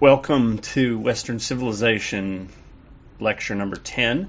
Welcome 0.00 0.58
to 0.58 0.98
Western 0.98 1.38
Civilization 1.38 2.48
lecture 3.20 3.54
number 3.54 3.76
10. 3.76 4.28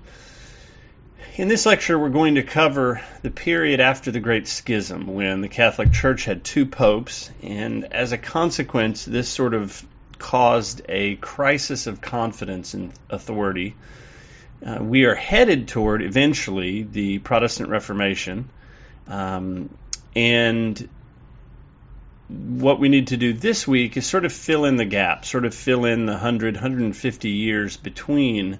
In 1.37 1.47
this 1.47 1.65
lecture, 1.65 1.97
we're 1.97 2.09
going 2.09 2.35
to 2.35 2.43
cover 2.43 3.01
the 3.23 3.31
period 3.31 3.79
after 3.79 4.11
the 4.11 4.19
Great 4.19 4.47
Schism 4.47 5.07
when 5.07 5.41
the 5.41 5.49
Catholic 5.49 5.91
Church 5.91 6.25
had 6.25 6.43
two 6.43 6.67
popes, 6.67 7.31
and 7.41 7.91
as 7.91 8.11
a 8.11 8.17
consequence, 8.19 9.05
this 9.05 9.27
sort 9.27 9.55
of 9.55 9.83
caused 10.19 10.83
a 10.87 11.15
crisis 11.15 11.87
of 11.87 11.99
confidence 11.99 12.75
in 12.75 12.93
authority. 13.09 13.75
Uh, 14.63 14.77
we 14.81 15.05
are 15.05 15.15
headed 15.15 15.67
toward 15.67 16.03
eventually 16.03 16.83
the 16.83 17.17
Protestant 17.17 17.69
Reformation, 17.69 18.49
um, 19.07 19.75
and 20.15 20.87
what 22.27 22.79
we 22.79 22.89
need 22.89 23.07
to 23.07 23.17
do 23.17 23.33
this 23.33 23.67
week 23.67 23.97
is 23.97 24.05
sort 24.05 24.25
of 24.25 24.33
fill 24.33 24.65
in 24.65 24.77
the 24.77 24.85
gap, 24.85 25.25
sort 25.25 25.45
of 25.45 25.53
fill 25.53 25.85
in 25.85 26.05
the 26.05 26.13
100, 26.13 26.55
150 26.55 27.29
years 27.29 27.77
between 27.77 28.59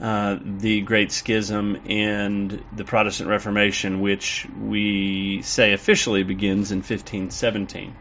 uh, 0.00 0.38
the 0.42 0.80
Great 0.80 1.12
Schism 1.12 1.78
and 1.86 2.64
the 2.74 2.84
Protestant 2.84 3.28
Reformation, 3.28 4.00
which 4.00 4.46
we 4.60 5.42
say 5.42 5.72
officially 5.72 6.22
begins 6.22 6.72
in 6.72 6.78
1517. 6.78 7.94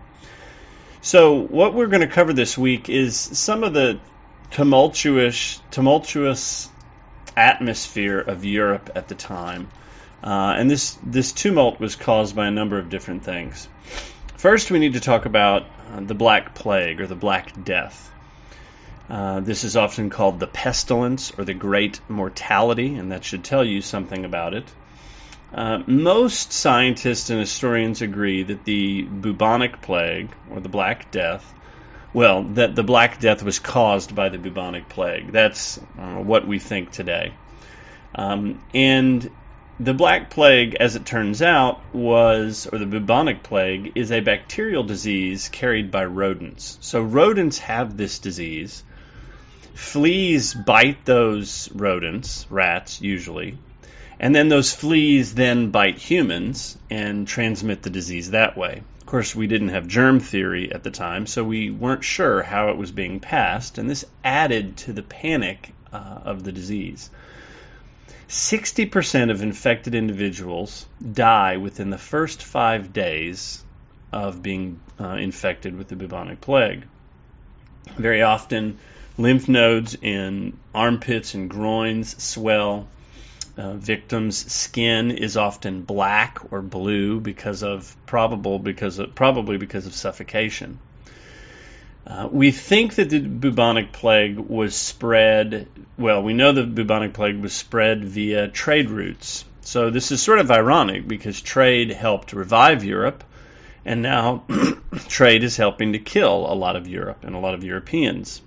So, 1.01 1.35
what 1.35 1.73
we're 1.73 1.87
going 1.87 2.01
to 2.01 2.07
cover 2.07 2.33
this 2.33 2.57
week 2.57 2.89
is 2.89 3.15
some 3.15 3.63
of 3.63 3.73
the 3.73 3.99
tumultuous, 4.51 5.61
tumultuous 5.71 6.69
atmosphere 7.37 8.19
of 8.19 8.43
Europe 8.43 8.89
at 8.95 9.07
the 9.07 9.15
time, 9.15 9.69
uh, 10.23 10.55
and 10.57 10.69
this 10.69 10.97
this 11.03 11.31
tumult 11.31 11.79
was 11.79 11.95
caused 11.95 12.35
by 12.35 12.47
a 12.47 12.51
number 12.51 12.77
of 12.77 12.89
different 12.89 13.23
things. 13.23 13.69
First, 14.39 14.71
we 14.71 14.79
need 14.79 14.93
to 14.93 15.01
talk 15.01 15.25
about 15.25 15.63
uh, 15.91 15.99
the 15.99 16.13
Black 16.13 16.55
Plague 16.55 17.01
or 17.01 17.07
the 17.07 17.13
Black 17.13 17.61
Death. 17.65 18.09
Uh, 19.09 19.41
this 19.41 19.65
is 19.65 19.75
often 19.75 20.09
called 20.09 20.39
the 20.39 20.47
pestilence 20.47 21.33
or 21.37 21.43
the 21.43 21.53
great 21.53 21.99
mortality, 22.07 22.95
and 22.95 23.11
that 23.11 23.25
should 23.25 23.43
tell 23.43 23.65
you 23.65 23.81
something 23.81 24.23
about 24.23 24.53
it. 24.53 24.63
Uh, 25.53 25.79
most 25.85 26.53
scientists 26.53 27.29
and 27.29 27.37
historians 27.37 28.01
agree 28.01 28.43
that 28.43 28.63
the 28.63 29.01
bubonic 29.01 29.81
plague 29.81 30.29
or 30.49 30.61
the 30.61 30.69
Black 30.69 31.11
Death, 31.11 31.53
well, 32.13 32.43
that 32.43 32.75
the 32.75 32.83
Black 32.83 33.19
Death 33.19 33.43
was 33.43 33.59
caused 33.59 34.15
by 34.15 34.29
the 34.29 34.37
bubonic 34.37 34.87
plague. 34.87 35.33
That's 35.33 35.79
uh, 35.97 36.15
what 36.15 36.47
we 36.47 36.59
think 36.59 36.91
today. 36.91 37.33
Um, 38.15 38.63
and 38.73 39.29
the 39.81 39.93
Black 39.93 40.29
Plague, 40.29 40.75
as 40.75 40.97
it 40.97 41.05
turns 41.05 41.41
out, 41.41 41.79
was, 41.95 42.67
or 42.67 42.77
the 42.77 42.85
bubonic 42.85 43.43
plague, 43.43 43.93
is 43.95 44.11
a 44.11 44.19
bacterial 44.19 44.83
disease 44.83 45.47
carried 45.47 45.89
by 45.89 46.03
rodents. 46.03 46.77
So 46.81 47.01
rodents 47.01 47.59
have 47.59 47.95
this 47.95 48.19
disease. 48.19 48.83
Fleas 49.73 50.53
bite 50.53 51.05
those 51.05 51.71
rodents, 51.71 52.45
rats 52.49 53.01
usually, 53.01 53.57
and 54.19 54.35
then 54.35 54.49
those 54.49 54.75
fleas 54.75 55.33
then 55.33 55.71
bite 55.71 55.97
humans 55.97 56.77
and 56.89 57.25
transmit 57.25 57.81
the 57.81 57.89
disease 57.89 58.31
that 58.31 58.57
way. 58.57 58.83
Of 58.99 59.05
course, 59.05 59.33
we 59.33 59.47
didn't 59.47 59.69
have 59.69 59.87
germ 59.87 60.19
theory 60.19 60.73
at 60.73 60.83
the 60.83 60.91
time, 60.91 61.25
so 61.25 61.45
we 61.45 61.71
weren't 61.71 62.03
sure 62.03 62.43
how 62.43 62.69
it 62.69 62.77
was 62.77 62.91
being 62.91 63.21
passed, 63.21 63.77
and 63.77 63.89
this 63.89 64.03
added 64.25 64.75
to 64.77 64.91
the 64.91 65.03
panic 65.03 65.73
uh, 65.93 66.19
of 66.25 66.43
the 66.43 66.51
disease. 66.51 67.09
60% 68.29 69.31
of 69.31 69.41
infected 69.41 69.95
individuals 69.95 70.85
die 71.13 71.57
within 71.57 71.89
the 71.89 71.97
first 71.97 72.43
five 72.43 72.93
days 72.93 73.63
of 74.11 74.43
being 74.43 74.79
uh, 74.99 75.09
infected 75.13 75.75
with 75.75 75.87
the 75.87 75.95
bubonic 75.95 76.39
plague. 76.39 76.85
Very 77.97 78.21
often, 78.21 78.77
lymph 79.17 79.49
nodes 79.49 79.97
in 79.99 80.57
armpits 80.75 81.33
and 81.33 81.49
groins 81.49 82.21
swell. 82.21 82.87
Uh, 83.57 83.73
victims' 83.73 84.51
skin 84.51 85.09
is 85.09 85.35
often 85.35 85.81
black 85.81 86.39
or 86.51 86.61
blue 86.61 87.19
because 87.19 87.63
of 87.63 87.95
probable 88.05 88.59
because 88.59 88.99
of, 88.99 89.15
probably 89.15 89.57
because 89.57 89.87
of 89.87 89.93
suffocation. 89.93 90.77
Uh, 92.09 92.27
we 92.31 92.49
think 92.49 92.95
that 92.95 93.11
the 93.11 93.19
bubonic 93.19 93.91
plague 93.91 94.39
was 94.39 94.75
spread, 94.75 95.67
well, 95.95 96.23
we 96.23 96.33
know 96.33 96.51
the 96.51 96.63
bubonic 96.63 97.13
plague 97.13 97.39
was 97.39 97.53
spread 97.53 98.03
via 98.03 98.47
trade 98.47 98.89
routes. 98.89 99.45
So 99.61 99.91
this 99.91 100.11
is 100.11 100.19
sort 100.19 100.39
of 100.39 100.49
ironic 100.49 101.07
because 101.07 101.39
trade 101.39 101.91
helped 101.91 102.33
revive 102.33 102.83
Europe, 102.83 103.23
and 103.85 104.01
now 104.01 104.43
trade 105.07 105.43
is 105.43 105.55
helping 105.55 105.93
to 105.93 105.99
kill 105.99 106.51
a 106.51 106.55
lot 106.55 106.75
of 106.75 106.87
Europe 106.87 107.23
and 107.23 107.35
a 107.35 107.39
lot 107.39 107.53
of 107.53 107.63
Europeans. 107.63 108.41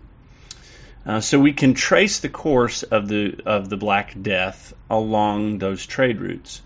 Uh, 1.06 1.21
so 1.21 1.39
we 1.39 1.53
can 1.53 1.75
trace 1.75 2.19
the 2.19 2.28
course 2.28 2.83
of 2.83 3.06
the 3.06 3.41
of 3.47 3.69
the 3.69 3.77
Black 3.77 4.21
Death 4.21 4.75
along 4.91 5.59
those 5.59 5.87
trade 5.87 6.21
routes. 6.21 6.62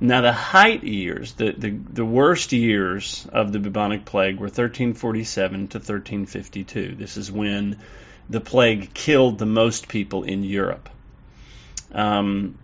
Now, 0.00 0.20
the 0.20 0.32
height 0.32 0.84
years, 0.84 1.32
the, 1.32 1.50
the, 1.50 1.70
the 1.70 2.04
worst 2.04 2.52
years 2.52 3.26
of 3.32 3.52
the 3.52 3.58
bubonic 3.58 4.04
plague 4.04 4.36
were 4.36 4.46
1347 4.46 5.68
to 5.68 5.78
1352. 5.78 6.94
This 6.94 7.16
is 7.16 7.32
when 7.32 7.78
the 8.30 8.40
plague 8.40 8.94
killed 8.94 9.38
the 9.38 9.46
most 9.46 9.88
people 9.88 10.22
in 10.22 10.44
Europe. 10.44 10.88
Um, 11.90 12.58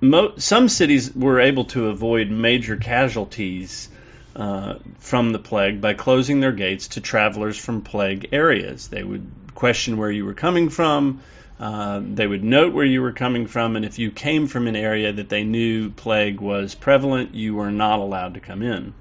mo- 0.00 0.34
some 0.38 0.68
cities 0.68 1.14
were 1.14 1.38
able 1.38 1.66
to 1.66 1.86
avoid 1.88 2.30
major 2.30 2.76
casualties 2.76 3.88
uh, 4.34 4.74
from 4.98 5.32
the 5.32 5.38
plague 5.38 5.80
by 5.80 5.94
closing 5.94 6.40
their 6.40 6.52
gates 6.52 6.88
to 6.88 7.00
travelers 7.00 7.58
from 7.58 7.82
plague 7.82 8.28
areas. 8.32 8.88
They 8.88 9.04
would 9.04 9.30
question 9.54 9.98
where 9.98 10.10
you 10.10 10.24
were 10.24 10.34
coming 10.34 10.68
from. 10.68 11.20
Uh, 11.60 12.00
they 12.02 12.26
would 12.26 12.42
note 12.42 12.72
where 12.72 12.86
you 12.86 13.02
were 13.02 13.12
coming 13.12 13.46
from, 13.46 13.76
and 13.76 13.84
if 13.84 13.98
you 13.98 14.10
came 14.10 14.46
from 14.46 14.66
an 14.66 14.74
area 14.74 15.12
that 15.12 15.28
they 15.28 15.44
knew 15.44 15.90
plague 15.90 16.40
was 16.40 16.74
prevalent, 16.74 17.34
you 17.34 17.54
were 17.54 17.70
not 17.70 17.98
allowed 17.98 18.32
to 18.32 18.40
come 18.40 18.62
in. 18.62 18.94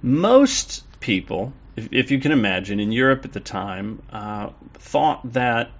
Most 0.00 0.84
people, 0.98 1.52
if, 1.76 1.92
if 1.92 2.10
you 2.10 2.18
can 2.18 2.32
imagine, 2.32 2.80
in 2.80 2.92
Europe 2.92 3.26
at 3.26 3.34
the 3.34 3.40
time, 3.40 4.02
uh, 4.10 4.48
thought 4.72 5.34
that 5.34 5.70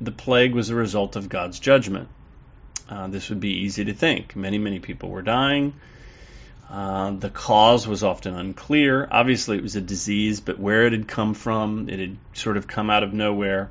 the 0.00 0.12
plague 0.12 0.54
was 0.54 0.70
a 0.70 0.74
result 0.76 1.16
of 1.16 1.28
God's 1.28 1.58
judgment. 1.58 2.08
Uh, 2.88 3.08
this 3.08 3.30
would 3.30 3.40
be 3.40 3.64
easy 3.64 3.86
to 3.86 3.92
think. 3.92 4.36
Many, 4.36 4.58
many 4.58 4.78
people 4.78 5.10
were 5.10 5.22
dying. 5.22 5.74
Uh, 6.70 7.10
the 7.10 7.30
cause 7.30 7.88
was 7.88 8.04
often 8.04 8.36
unclear. 8.36 9.08
Obviously, 9.10 9.56
it 9.56 9.64
was 9.64 9.74
a 9.74 9.80
disease, 9.80 10.38
but 10.38 10.60
where 10.60 10.86
it 10.86 10.92
had 10.92 11.08
come 11.08 11.34
from, 11.34 11.88
it 11.88 11.98
had 11.98 12.16
sort 12.34 12.56
of 12.56 12.68
come 12.68 12.88
out 12.88 13.02
of 13.02 13.12
nowhere. 13.12 13.70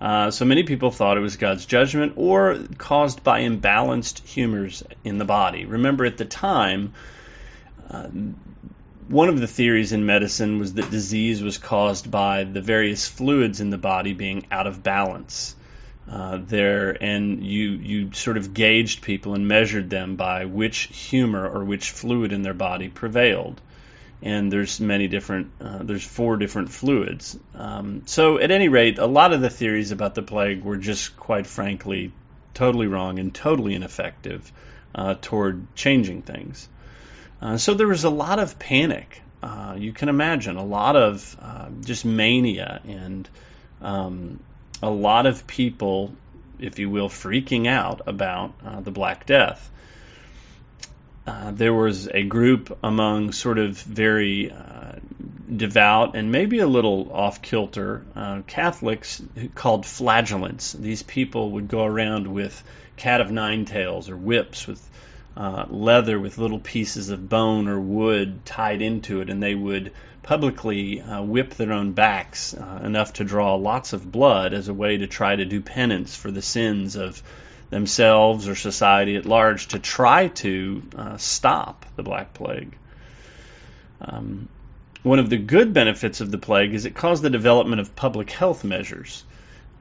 Uh, 0.00 0.30
so 0.30 0.44
many 0.44 0.62
people 0.62 0.90
thought 0.90 1.16
it 1.16 1.20
was 1.20 1.36
God's 1.36 1.66
judgment 1.66 2.12
or 2.16 2.58
caused 2.76 3.24
by 3.24 3.40
imbalanced 3.40 4.24
humors 4.26 4.84
in 5.02 5.18
the 5.18 5.24
body. 5.24 5.64
Remember, 5.64 6.04
at 6.04 6.16
the 6.16 6.24
time, 6.24 6.92
uh, 7.90 8.08
one 9.08 9.28
of 9.28 9.40
the 9.40 9.48
theories 9.48 9.92
in 9.92 10.06
medicine 10.06 10.58
was 10.58 10.74
that 10.74 10.90
disease 10.90 11.42
was 11.42 11.58
caused 11.58 12.10
by 12.10 12.44
the 12.44 12.60
various 12.60 13.08
fluids 13.08 13.60
in 13.60 13.70
the 13.70 13.78
body 13.78 14.12
being 14.12 14.46
out 14.50 14.66
of 14.66 14.82
balance. 14.82 15.56
Uh, 16.08 16.38
there, 16.42 16.96
and 17.02 17.44
you 17.44 17.70
you 17.70 18.12
sort 18.14 18.38
of 18.38 18.54
gauged 18.54 19.02
people 19.02 19.34
and 19.34 19.46
measured 19.46 19.90
them 19.90 20.16
by 20.16 20.46
which 20.46 20.84
humor 20.84 21.46
or 21.46 21.64
which 21.64 21.90
fluid 21.90 22.32
in 22.32 22.40
their 22.40 22.54
body 22.54 22.88
prevailed 22.88 23.60
and 24.22 24.52
there's 24.52 24.80
many 24.80 25.08
different 25.08 25.52
uh, 25.60 25.82
there's 25.82 26.04
four 26.04 26.36
different 26.36 26.70
fluids. 26.70 27.38
Um, 27.54 28.02
so 28.06 28.38
at 28.38 28.50
any 28.50 28.68
rate 28.68 28.98
a 28.98 29.06
lot 29.06 29.32
of 29.32 29.40
the 29.40 29.50
theories 29.50 29.90
about 29.90 30.14
the 30.14 30.22
plague 30.22 30.62
were 30.62 30.76
just 30.76 31.16
quite 31.16 31.46
frankly 31.46 32.12
totally 32.54 32.86
wrong 32.86 33.18
and 33.18 33.34
totally 33.34 33.74
ineffective 33.74 34.50
uh, 34.94 35.14
toward 35.20 35.74
changing 35.76 36.22
things. 36.22 36.68
Uh, 37.40 37.56
so 37.56 37.74
there 37.74 37.86
was 37.86 38.04
a 38.04 38.10
lot 38.10 38.38
of 38.38 38.58
panic. 38.58 39.22
Uh, 39.40 39.76
you 39.78 39.92
can 39.92 40.08
imagine 40.08 40.56
a 40.56 40.64
lot 40.64 40.96
of 40.96 41.36
uh, 41.40 41.68
just 41.82 42.04
mania 42.04 42.80
and 42.86 43.28
um, 43.80 44.40
a 44.82 44.90
lot 44.90 45.26
of 45.26 45.46
people 45.46 46.12
if 46.58 46.80
you 46.80 46.90
will 46.90 47.08
freaking 47.08 47.68
out 47.68 48.00
about 48.06 48.52
uh, 48.66 48.80
the 48.80 48.90
black 48.90 49.26
death 49.26 49.70
uh, 51.28 51.50
there 51.50 51.74
was 51.74 52.08
a 52.08 52.22
group 52.22 52.78
among 52.82 53.32
sort 53.32 53.58
of 53.58 53.78
very 53.82 54.50
uh, 54.50 54.92
devout 55.54 56.16
and 56.16 56.32
maybe 56.32 56.60
a 56.60 56.66
little 56.66 57.12
off 57.12 57.42
kilter 57.42 58.02
uh, 58.16 58.40
Catholics 58.46 59.22
called 59.54 59.84
flagellants. 59.84 60.72
These 60.72 61.02
people 61.02 61.52
would 61.52 61.68
go 61.68 61.84
around 61.84 62.26
with 62.26 62.62
cat 62.96 63.20
of 63.20 63.30
nine 63.30 63.66
tails 63.66 64.08
or 64.08 64.16
whips 64.16 64.66
with 64.66 64.82
uh, 65.36 65.66
leather 65.68 66.18
with 66.18 66.38
little 66.38 66.58
pieces 66.58 67.10
of 67.10 67.28
bone 67.28 67.68
or 67.68 67.78
wood 67.78 68.44
tied 68.46 68.80
into 68.80 69.20
it, 69.20 69.30
and 69.30 69.42
they 69.42 69.54
would 69.54 69.92
publicly 70.22 71.00
uh, 71.00 71.22
whip 71.22 71.54
their 71.54 71.72
own 71.72 71.92
backs 71.92 72.54
enough 72.82 73.12
to 73.12 73.24
draw 73.24 73.54
lots 73.54 73.92
of 73.92 74.10
blood 74.10 74.52
as 74.52 74.68
a 74.68 74.74
way 74.74 74.96
to 74.96 75.06
try 75.06 75.36
to 75.36 75.44
do 75.44 75.60
penance 75.60 76.16
for 76.16 76.30
the 76.30 76.42
sins 76.42 76.96
of 76.96 77.22
themselves 77.70 78.48
or 78.48 78.54
society 78.54 79.16
at 79.16 79.26
large 79.26 79.68
to 79.68 79.78
try 79.78 80.28
to 80.28 80.82
uh, 80.96 81.16
stop 81.16 81.84
the 81.96 82.02
Black 82.02 82.34
Plague. 82.34 82.76
Um, 84.00 84.48
one 85.02 85.18
of 85.18 85.30
the 85.30 85.36
good 85.36 85.72
benefits 85.72 86.20
of 86.20 86.30
the 86.30 86.38
plague 86.38 86.74
is 86.74 86.84
it 86.84 86.94
caused 86.94 87.22
the 87.22 87.30
development 87.30 87.80
of 87.80 87.94
public 87.94 88.30
health 88.30 88.64
measures. 88.64 89.24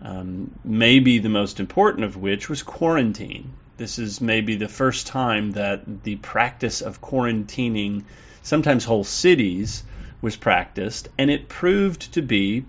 Um, 0.01 0.51
maybe 0.63 1.19
the 1.19 1.29
most 1.29 1.59
important 1.59 2.05
of 2.05 2.17
which 2.17 2.49
was 2.49 2.61
quarantine. 2.61 3.53
This 3.77 3.99
is 3.99 4.21
maybe 4.21 4.55
the 4.55 4.67
first 4.67 5.07
time 5.07 5.51
that 5.51 6.03
the 6.03 6.17
practice 6.17 6.81
of 6.81 7.01
quarantining 7.01 8.03
sometimes 8.43 8.85
whole 8.85 9.03
cities 9.03 9.83
was 10.21 10.35
practiced, 10.35 11.09
and 11.17 11.29
it 11.29 11.49
proved 11.49 12.13
to 12.13 12.21
be 12.21 12.65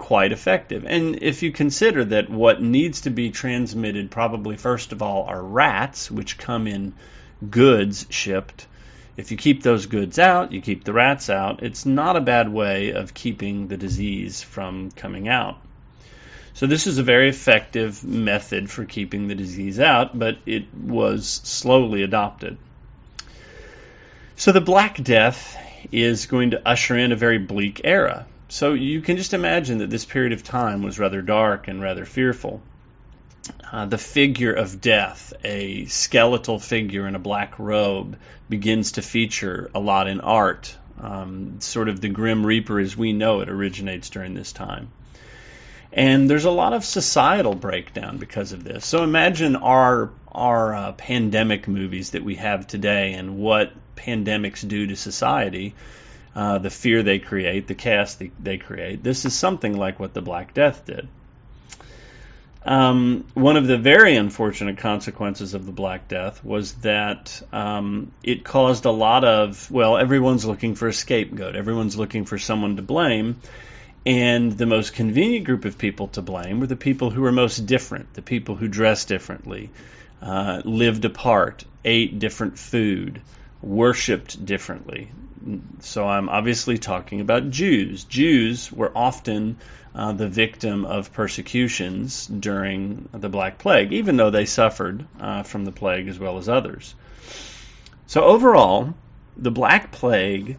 quite 0.00 0.32
effective. 0.32 0.84
And 0.86 1.22
if 1.22 1.42
you 1.42 1.52
consider 1.52 2.06
that 2.06 2.30
what 2.30 2.62
needs 2.62 3.02
to 3.02 3.10
be 3.10 3.30
transmitted, 3.30 4.10
probably 4.10 4.56
first 4.56 4.92
of 4.92 5.02
all, 5.02 5.24
are 5.24 5.42
rats, 5.42 6.10
which 6.10 6.38
come 6.38 6.66
in 6.66 6.94
goods 7.48 8.06
shipped. 8.08 8.66
If 9.18 9.30
you 9.30 9.36
keep 9.36 9.62
those 9.62 9.86
goods 9.86 10.18
out, 10.18 10.52
you 10.52 10.62
keep 10.62 10.84
the 10.84 10.94
rats 10.94 11.28
out, 11.28 11.62
it's 11.62 11.84
not 11.84 12.16
a 12.16 12.20
bad 12.22 12.48
way 12.48 12.92
of 12.92 13.12
keeping 13.12 13.68
the 13.68 13.76
disease 13.76 14.42
from 14.42 14.90
coming 14.90 15.28
out. 15.28 15.58
So, 16.54 16.66
this 16.66 16.86
is 16.86 16.98
a 16.98 17.02
very 17.02 17.28
effective 17.28 18.02
method 18.02 18.70
for 18.70 18.86
keeping 18.86 19.28
the 19.28 19.34
disease 19.34 19.78
out, 19.78 20.18
but 20.18 20.38
it 20.46 20.64
was 20.74 21.40
slowly 21.44 22.02
adopted. 22.02 22.56
So, 24.36 24.52
the 24.52 24.60
Black 24.60 25.02
Death 25.02 25.56
is 25.92 26.26
going 26.26 26.52
to 26.52 26.68
usher 26.68 26.96
in 26.96 27.12
a 27.12 27.16
very 27.16 27.38
bleak 27.38 27.82
era. 27.84 28.26
So 28.50 28.74
you 28.74 29.00
can 29.00 29.16
just 29.16 29.32
imagine 29.32 29.78
that 29.78 29.90
this 29.90 30.04
period 30.04 30.32
of 30.32 30.42
time 30.42 30.82
was 30.82 30.98
rather 30.98 31.22
dark 31.22 31.68
and 31.68 31.80
rather 31.80 32.04
fearful. 32.04 32.60
Uh, 33.70 33.86
the 33.86 33.96
figure 33.96 34.52
of 34.52 34.80
death, 34.80 35.32
a 35.44 35.84
skeletal 35.86 36.58
figure 36.58 37.06
in 37.06 37.14
a 37.14 37.20
black 37.20 37.60
robe, 37.60 38.18
begins 38.48 38.92
to 38.92 39.02
feature 39.02 39.70
a 39.72 39.78
lot 39.78 40.08
in 40.08 40.20
art. 40.20 40.76
Um, 41.00 41.60
sort 41.60 41.88
of 41.88 42.00
the 42.00 42.08
Grim 42.08 42.44
Reaper 42.44 42.80
as 42.80 42.96
we 42.96 43.12
know 43.12 43.40
it 43.40 43.48
originates 43.48 44.10
during 44.10 44.34
this 44.34 44.52
time. 44.52 44.90
And 45.92 46.28
there's 46.28 46.44
a 46.44 46.50
lot 46.50 46.72
of 46.72 46.84
societal 46.84 47.54
breakdown 47.54 48.18
because 48.18 48.50
of 48.50 48.64
this. 48.64 48.84
So 48.84 49.04
imagine 49.04 49.54
our 49.54 50.10
our 50.32 50.74
uh, 50.74 50.92
pandemic 50.92 51.68
movies 51.68 52.10
that 52.10 52.24
we 52.24 52.34
have 52.36 52.66
today 52.66 53.12
and 53.14 53.38
what 53.38 53.72
pandemics 53.96 54.66
do 54.66 54.88
to 54.88 54.96
society 54.96 55.74
uh, 56.34 56.58
the 56.58 56.70
fear 56.70 57.02
they 57.02 57.18
create, 57.18 57.66
the 57.66 57.74
chaos 57.74 58.14
they, 58.14 58.30
they, 58.40 58.58
create. 58.58 59.02
This 59.02 59.24
is 59.24 59.34
something 59.34 59.76
like 59.76 59.98
what 59.98 60.14
the 60.14 60.22
Black 60.22 60.54
Death 60.54 60.86
did. 60.86 61.08
Um, 62.64 63.24
one 63.34 63.56
of 63.56 63.66
the 63.66 63.78
very 63.78 64.16
unfortunate 64.16 64.78
consequences 64.78 65.54
of 65.54 65.64
the 65.64 65.72
Black 65.72 66.08
Death 66.08 66.44
was 66.44 66.74
that 66.74 67.42
um, 67.52 68.12
it 68.22 68.44
caused 68.44 68.84
a 68.84 68.90
lot 68.90 69.24
of, 69.24 69.70
well, 69.70 69.96
everyone's 69.96 70.44
looking 70.44 70.74
for 70.74 70.86
a 70.86 70.92
scapegoat, 70.92 71.56
everyone's 71.56 71.96
looking 71.96 72.26
for 72.26 72.38
someone 72.38 72.76
to 72.76 72.82
blame. 72.82 73.36
And 74.06 74.52
the 74.52 74.66
most 74.66 74.94
convenient 74.94 75.44
group 75.44 75.64
of 75.64 75.76
people 75.76 76.08
to 76.08 76.22
blame 76.22 76.60
were 76.60 76.66
the 76.66 76.76
people 76.76 77.10
who 77.10 77.22
were 77.22 77.32
most 77.32 77.66
different, 77.66 78.14
the 78.14 78.22
people 78.22 78.56
who 78.56 78.66
dressed 78.66 79.08
differently, 79.08 79.70
uh, 80.22 80.62
lived 80.64 81.04
apart, 81.04 81.64
ate 81.84 82.18
different 82.18 82.58
food, 82.58 83.20
worshipped 83.62 84.44
differently. 84.44 85.10
So 85.80 86.06
I'm 86.06 86.28
obviously 86.28 86.78
talking 86.78 87.20
about 87.20 87.50
Jews. 87.50 88.04
Jews 88.04 88.70
were 88.70 88.92
often 88.94 89.56
uh, 89.94 90.12
the 90.12 90.28
victim 90.28 90.84
of 90.84 91.12
persecutions 91.12 92.26
during 92.26 93.08
the 93.12 93.28
Black 93.28 93.58
Plague, 93.58 93.92
even 93.92 94.16
though 94.16 94.30
they 94.30 94.44
suffered 94.44 95.06
uh, 95.18 95.42
from 95.42 95.64
the 95.64 95.72
plague 95.72 96.08
as 96.08 96.18
well 96.18 96.38
as 96.38 96.48
others. 96.48 96.94
So 98.06 98.22
overall, 98.22 98.94
the 99.36 99.50
Black 99.50 99.92
Plague 99.92 100.58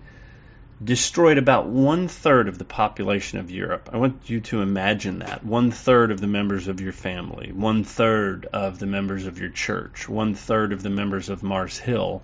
destroyed 0.84 1.38
about 1.38 1.68
one 1.68 2.08
third 2.08 2.48
of 2.48 2.58
the 2.58 2.66
population 2.66 3.38
of 3.38 3.52
Europe. 3.52 3.90
I 3.94 3.98
want 3.98 4.30
you 4.30 4.42
to 4.42 4.62
imagine 4.62 5.20
that. 5.20 5.46
One 5.46 5.70
third 5.70 6.10
of 6.12 6.20
the 6.20 6.28
members 6.28 6.68
of 6.68 6.82
your 6.82 6.92
family, 6.92 7.52
one 7.52 7.84
third 7.84 8.48
of 8.52 8.80
the 8.80 8.88
members 8.88 9.28
of 9.28 9.38
your 9.38 9.50
church, 9.52 10.10
one 10.10 10.34
third 10.34 10.74
of 10.74 10.82
the 10.82 10.90
members 10.90 11.30
of 11.30 11.44
Mars 11.44 11.78
Hill 11.78 12.24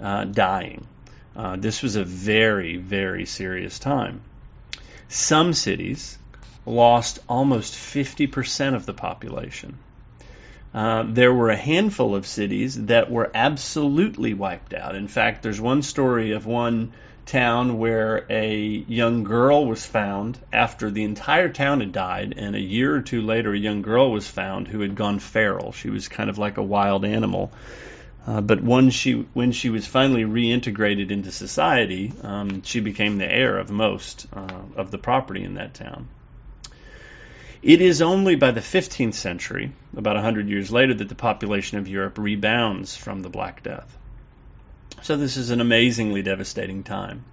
uh, 0.00 0.24
dying. 0.24 0.86
Uh, 1.36 1.56
this 1.56 1.82
was 1.82 1.96
a 1.96 2.04
very, 2.04 2.76
very 2.76 3.26
serious 3.26 3.78
time. 3.78 4.20
Some 5.08 5.52
cities 5.52 6.18
lost 6.66 7.18
almost 7.28 7.74
50% 7.74 8.74
of 8.74 8.86
the 8.86 8.94
population. 8.94 9.78
Uh, 10.72 11.04
there 11.06 11.32
were 11.32 11.50
a 11.50 11.56
handful 11.56 12.16
of 12.16 12.26
cities 12.26 12.86
that 12.86 13.10
were 13.10 13.30
absolutely 13.34 14.34
wiped 14.34 14.74
out. 14.74 14.96
In 14.96 15.06
fact, 15.06 15.42
there's 15.42 15.60
one 15.60 15.82
story 15.82 16.32
of 16.32 16.46
one 16.46 16.92
town 17.26 17.78
where 17.78 18.26
a 18.28 18.56
young 18.56 19.24
girl 19.24 19.66
was 19.66 19.86
found 19.86 20.38
after 20.52 20.90
the 20.90 21.04
entire 21.04 21.48
town 21.48 21.80
had 21.80 21.92
died, 21.92 22.34
and 22.36 22.54
a 22.54 22.60
year 22.60 22.94
or 22.94 23.00
two 23.00 23.22
later, 23.22 23.52
a 23.52 23.58
young 23.58 23.82
girl 23.82 24.10
was 24.10 24.26
found 24.26 24.68
who 24.68 24.80
had 24.80 24.94
gone 24.94 25.18
feral. 25.18 25.72
She 25.72 25.90
was 25.90 26.08
kind 26.08 26.28
of 26.28 26.38
like 26.38 26.56
a 26.56 26.62
wild 26.62 27.04
animal. 27.04 27.52
Uh, 28.26 28.40
but 28.40 28.62
when 28.62 28.90
she 28.90 29.26
when 29.34 29.52
she 29.52 29.68
was 29.68 29.86
finally 29.86 30.24
reintegrated 30.24 31.10
into 31.10 31.30
society, 31.30 32.12
um, 32.22 32.62
she 32.62 32.80
became 32.80 33.18
the 33.18 33.30
heir 33.30 33.58
of 33.58 33.70
most 33.70 34.26
uh, 34.32 34.62
of 34.76 34.90
the 34.90 34.98
property 34.98 35.44
in 35.44 35.54
that 35.54 35.74
town. 35.74 36.08
It 37.62 37.80
is 37.80 38.02
only 38.02 38.36
by 38.36 38.50
the 38.50 38.60
15th 38.60 39.14
century, 39.14 39.72
about 39.96 40.16
100 40.16 40.50
years 40.50 40.70
later, 40.70 40.92
that 40.94 41.08
the 41.08 41.14
population 41.14 41.78
of 41.78 41.88
Europe 41.88 42.18
rebounds 42.18 42.94
from 42.94 43.22
the 43.22 43.30
Black 43.30 43.62
Death. 43.62 43.96
So 45.02 45.16
this 45.16 45.38
is 45.38 45.50
an 45.50 45.62
amazingly 45.62 46.22
devastating 46.22 46.82
time. 46.82 47.24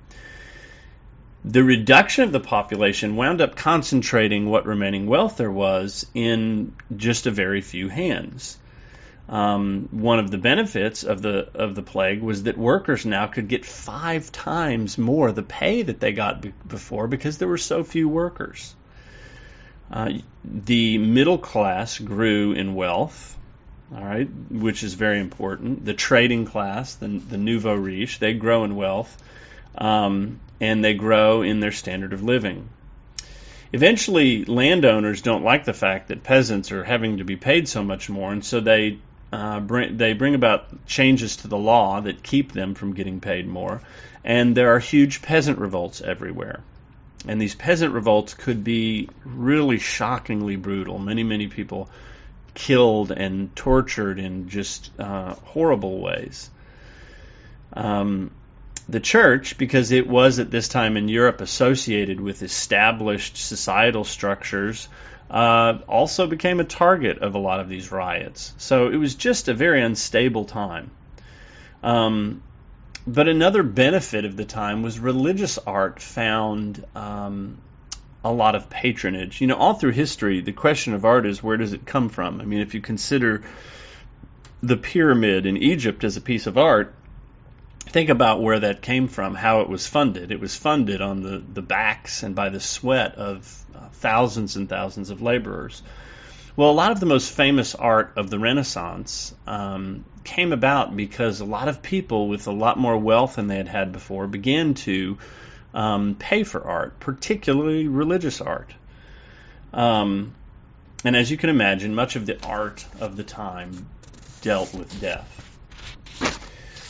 The 1.43 1.63
reduction 1.63 2.23
of 2.23 2.31
the 2.31 2.39
population 2.39 3.15
wound 3.15 3.41
up 3.41 3.55
concentrating 3.55 4.49
what 4.49 4.65
remaining 4.65 5.07
wealth 5.07 5.37
there 5.37 5.51
was 5.51 6.05
in 6.13 6.73
just 6.95 7.27
a 7.27 7.31
very 7.31 7.61
few 7.61 7.89
hands. 7.89 8.57
Um, 9.31 9.87
one 9.91 10.19
of 10.19 10.29
the 10.29 10.37
benefits 10.37 11.05
of 11.05 11.21
the 11.21 11.47
of 11.53 11.73
the 11.73 11.81
plague 11.81 12.21
was 12.21 12.43
that 12.43 12.57
workers 12.57 13.05
now 13.05 13.27
could 13.27 13.47
get 13.47 13.65
five 13.65 14.29
times 14.29 14.97
more 14.97 15.31
the 15.31 15.41
pay 15.41 15.83
that 15.83 16.01
they 16.01 16.11
got 16.11 16.41
be- 16.41 16.53
before 16.67 17.07
because 17.07 17.37
there 17.37 17.47
were 17.47 17.57
so 17.57 17.85
few 17.85 18.09
workers. 18.09 18.75
Uh, 19.89 20.11
the 20.43 20.97
middle 20.97 21.37
class 21.37 21.97
grew 21.97 22.51
in 22.51 22.75
wealth, 22.75 23.37
all 23.95 24.03
right, 24.03 24.27
which 24.49 24.83
is 24.83 24.95
very 24.95 25.21
important. 25.21 25.85
The 25.85 25.93
trading 25.93 26.45
class, 26.45 26.95
the, 26.95 27.07
the 27.07 27.37
nouveau 27.37 27.75
riche, 27.75 28.19
they 28.19 28.33
grow 28.33 28.65
in 28.65 28.75
wealth, 28.75 29.17
um, 29.77 30.41
and 30.59 30.83
they 30.83 30.93
grow 30.93 31.41
in 31.41 31.61
their 31.61 31.71
standard 31.71 32.11
of 32.11 32.21
living. 32.21 32.67
Eventually, 33.71 34.43
landowners 34.43 35.21
don't 35.21 35.45
like 35.45 35.63
the 35.63 35.73
fact 35.73 36.09
that 36.09 36.23
peasants 36.23 36.73
are 36.73 36.83
having 36.83 37.17
to 37.17 37.23
be 37.23 37.37
paid 37.37 37.69
so 37.69 37.81
much 37.81 38.09
more, 38.09 38.33
and 38.33 38.43
so 38.43 38.59
they 38.59 38.97
uh, 39.31 39.59
bring, 39.59 39.97
they 39.97 40.13
bring 40.13 40.35
about 40.35 40.85
changes 40.85 41.37
to 41.37 41.47
the 41.47 41.57
law 41.57 42.01
that 42.01 42.23
keep 42.23 42.51
them 42.51 42.75
from 42.75 42.93
getting 42.93 43.19
paid 43.19 43.47
more, 43.47 43.81
and 44.23 44.55
there 44.55 44.75
are 44.75 44.79
huge 44.79 45.21
peasant 45.21 45.57
revolts 45.57 46.01
everywhere. 46.01 46.61
And 47.27 47.39
these 47.39 47.55
peasant 47.55 47.93
revolts 47.93 48.33
could 48.33 48.63
be 48.63 49.09
really 49.23 49.77
shockingly 49.77 50.55
brutal. 50.55 50.97
Many, 50.97 51.23
many 51.23 51.47
people 51.47 51.89
killed 52.53 53.11
and 53.11 53.55
tortured 53.55 54.19
in 54.19 54.49
just 54.49 54.91
uh, 54.99 55.35
horrible 55.35 55.99
ways. 55.99 56.49
Um, 57.73 58.31
the 58.89 58.99
church, 58.99 59.57
because 59.57 59.91
it 59.91 60.07
was 60.07 60.39
at 60.39 60.51
this 60.51 60.67
time 60.67 60.97
in 60.97 61.07
Europe 61.07 61.41
associated 61.41 62.19
with 62.19 62.41
established 62.41 63.37
societal 63.37 64.03
structures, 64.03 64.89
uh, 65.31 65.79
also 65.87 66.27
became 66.27 66.59
a 66.59 66.65
target 66.65 67.19
of 67.19 67.35
a 67.35 67.37
lot 67.37 67.61
of 67.61 67.69
these 67.69 67.89
riots. 67.91 68.53
So 68.57 68.89
it 68.89 68.97
was 68.97 69.15
just 69.15 69.47
a 69.47 69.53
very 69.53 69.81
unstable 69.81 70.43
time. 70.43 70.91
Um, 71.81 72.43
but 73.07 73.29
another 73.29 73.63
benefit 73.63 74.25
of 74.25 74.35
the 74.35 74.43
time 74.43 74.83
was 74.83 74.99
religious 74.99 75.57
art 75.57 76.01
found 76.01 76.85
um, 76.95 77.57
a 78.25 78.31
lot 78.31 78.55
of 78.55 78.69
patronage. 78.69 79.39
You 79.39 79.47
know, 79.47 79.55
all 79.55 79.73
through 79.73 79.93
history, 79.93 80.41
the 80.41 80.51
question 80.51 80.93
of 80.93 81.05
art 81.05 81.25
is 81.25 81.41
where 81.41 81.57
does 81.57 81.71
it 81.71 81.85
come 81.85 82.09
from? 82.09 82.41
I 82.41 82.43
mean, 82.43 82.59
if 82.59 82.73
you 82.73 82.81
consider 82.81 83.43
the 84.61 84.77
pyramid 84.77 85.45
in 85.45 85.55
Egypt 85.55 86.03
as 86.03 86.17
a 86.17 86.21
piece 86.21 86.45
of 86.45 86.57
art, 86.57 86.93
think 87.91 88.09
about 88.09 88.41
where 88.41 88.61
that 88.61 88.81
came 88.81 89.09
from, 89.09 89.35
how 89.35 89.61
it 89.61 89.69
was 89.69 89.85
funded. 89.85 90.31
It 90.31 90.39
was 90.39 90.55
funded 90.55 91.01
on 91.01 91.21
the, 91.21 91.39
the 91.39 91.61
backs 91.61 92.23
and 92.23 92.33
by 92.33 92.49
the 92.49 92.61
sweat 92.61 93.15
of 93.15 93.65
uh, 93.75 93.89
thousands 93.93 94.55
and 94.55 94.69
thousands 94.69 95.09
of 95.09 95.21
laborers. 95.21 95.83
Well, 96.55 96.69
a 96.69 96.73
lot 96.73 96.91
of 96.91 97.01
the 97.01 97.05
most 97.05 97.31
famous 97.31 97.75
art 97.75 98.13
of 98.15 98.29
the 98.29 98.39
Renaissance 98.39 99.33
um, 99.45 100.05
came 100.23 100.53
about 100.53 100.95
because 100.95 101.41
a 101.41 101.45
lot 101.45 101.67
of 101.67 101.81
people 101.81 102.29
with 102.29 102.47
a 102.47 102.51
lot 102.51 102.77
more 102.77 102.97
wealth 102.97 103.35
than 103.35 103.47
they 103.47 103.57
had 103.57 103.67
had 103.67 103.91
before 103.91 104.25
began 104.27 104.73
to 104.73 105.17
um, 105.73 106.15
pay 106.15 106.43
for 106.43 106.65
art, 106.65 106.99
particularly 106.99 107.87
religious 107.87 108.39
art. 108.39 108.73
Um, 109.73 110.33
and 111.03 111.15
as 111.15 111.29
you 111.29 111.37
can 111.37 111.49
imagine, 111.49 111.93
much 111.93 112.15
of 112.15 112.25
the 112.25 112.41
art 112.45 112.85
of 113.01 113.17
the 113.17 113.23
time 113.23 113.87
dealt 114.41 114.73
with 114.73 114.99
death. 115.01 115.37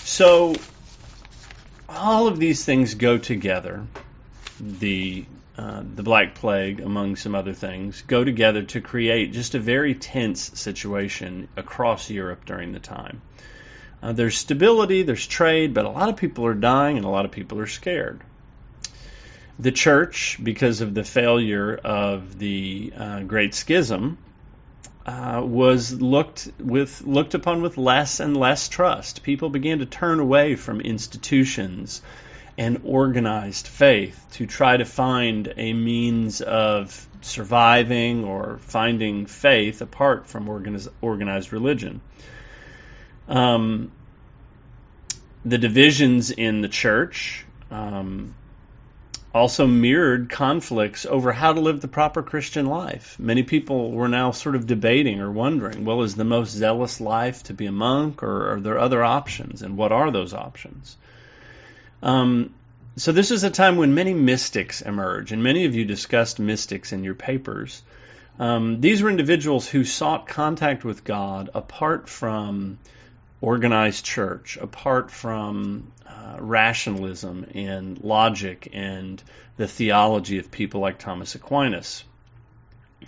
So 0.04 0.56
all 1.98 2.28
of 2.28 2.40
these 2.40 2.64
things 2.66 2.96
go 2.96 3.18
together 3.18 3.86
the 4.60 5.26
uh, 5.58 5.84
the 5.96 6.02
Black 6.02 6.34
Plague, 6.36 6.80
among 6.80 7.18
some 7.18 7.36
other 7.36 7.54
things, 7.54 8.02
go 8.08 8.24
together 8.24 8.64
to 8.64 8.82
create 8.82 9.34
just 9.34 9.54
a 9.54 9.60
very 9.60 9.94
tense 9.94 10.60
situation 10.60 11.50
across 11.58 12.10
Europe 12.10 12.46
during 12.46 12.72
the 12.72 12.80
time. 12.80 13.22
Uh, 14.02 14.14
there's 14.14 14.38
stability, 14.38 15.04
there's 15.04 15.28
trade, 15.28 15.74
but 15.74 15.86
a 15.86 15.90
lot 15.90 16.10
of 16.10 16.16
people 16.16 16.46
are 16.46 16.56
dying 16.56 16.98
and 16.98 17.06
a 17.06 17.10
lot 17.10 17.26
of 17.26 17.32
people 17.32 17.60
are 17.60 17.68
scared. 17.68 18.22
The 19.60 19.72
church, 19.72 20.40
because 20.42 20.82
of 20.82 20.96
the 20.96 21.04
failure 21.04 21.76
of 21.76 22.40
the 22.40 22.94
uh, 22.98 23.20
Great 23.22 23.54
Schism, 23.54 24.18
uh, 25.06 25.42
was 25.44 26.00
looked 26.00 26.52
with 26.60 27.02
looked 27.02 27.34
upon 27.34 27.62
with 27.62 27.78
less 27.78 28.20
and 28.20 28.38
less 28.38 28.70
trust. 28.70 29.24
People 29.24 29.50
began 29.50 29.80
to 29.80 29.86
turn 29.86 30.20
away 30.20 30.56
from 30.56 30.82
institutions 30.82 32.02
and 32.58 32.82
organized 32.84 33.68
faith 33.68 34.24
to 34.32 34.46
try 34.46 34.78
to 34.78 34.86
find 34.86 35.54
a 35.58 35.74
means 35.74 36.42
of 36.42 37.08
surviving 37.22 38.24
or 38.24 38.60
finding 38.62 39.26
faith 39.26 39.82
apart 39.82 40.28
from 40.28 40.48
organiz- 40.48 40.90
organized 41.02 41.54
religion. 41.54 42.02
Um, 43.28 43.92
the 45.44 45.58
divisions 45.58 46.30
in 46.30 46.62
the 46.62 46.68
church 46.68 47.46
um, 47.72 48.36
also 49.34 49.66
mirrored 49.66 50.30
conflicts 50.30 51.06
over 51.06 51.32
how 51.32 51.54
to 51.54 51.62
live 51.62 51.80
the 51.80 51.88
proper 51.88 52.22
Christian 52.22 52.66
life. 52.66 53.18
Many 53.18 53.44
people 53.44 53.92
were 53.92 54.10
now 54.10 54.32
sort 54.32 54.56
of 54.56 54.68
debating 54.68 55.22
or 55.22 55.32
wondering, 55.32 55.86
well, 55.86 56.02
is 56.02 56.16
the 56.16 56.26
most 56.26 56.52
zealous 56.52 57.00
life 57.00 57.44
to 57.44 57.54
be 57.54 57.66
a 57.66 57.72
monk, 57.72 58.24
or 58.24 58.54
are 58.54 58.60
there 58.60 58.80
other 58.80 59.04
options, 59.04 59.62
and 59.62 59.78
what 59.78 59.92
are 59.92 60.12
those 60.12 60.34
options? 60.34 60.98
Um, 62.04 62.54
so 62.98 63.14
this 63.14 63.32
is 63.32 63.44
a 63.46 63.50
time 63.50 63.78
when 63.78 63.94
many 63.94 64.14
mystics 64.14 64.82
emerge, 64.82 65.32
and 65.32 65.42
many 65.42 65.66
of 65.66 65.76
you 65.76 65.86
discussed 65.86 66.40
mystics 66.40 66.92
in 66.92 67.06
your 67.06 67.16
papers. 67.16 67.82
Um, 68.38 68.82
these 68.82 69.02
were 69.02 69.10
individuals 69.10 69.68
who 69.68 69.86
sought 69.86 70.28
contact 70.28 70.84
with 70.84 71.04
God 71.04 71.50
apart 71.54 72.10
from 72.10 72.80
organized 73.42 74.06
church, 74.06 74.58
apart 74.62 75.10
from 75.10 75.92
uh, 76.08 76.38
rationalism 76.40 77.48
and 77.56 78.04
logic 78.04 78.70
and 78.72 79.22
the 79.58 79.68
theology 79.68 80.38
of 80.38 80.52
people 80.52 80.80
like 80.80 81.00
Thomas 81.00 81.34
Aquinas. 81.36 82.04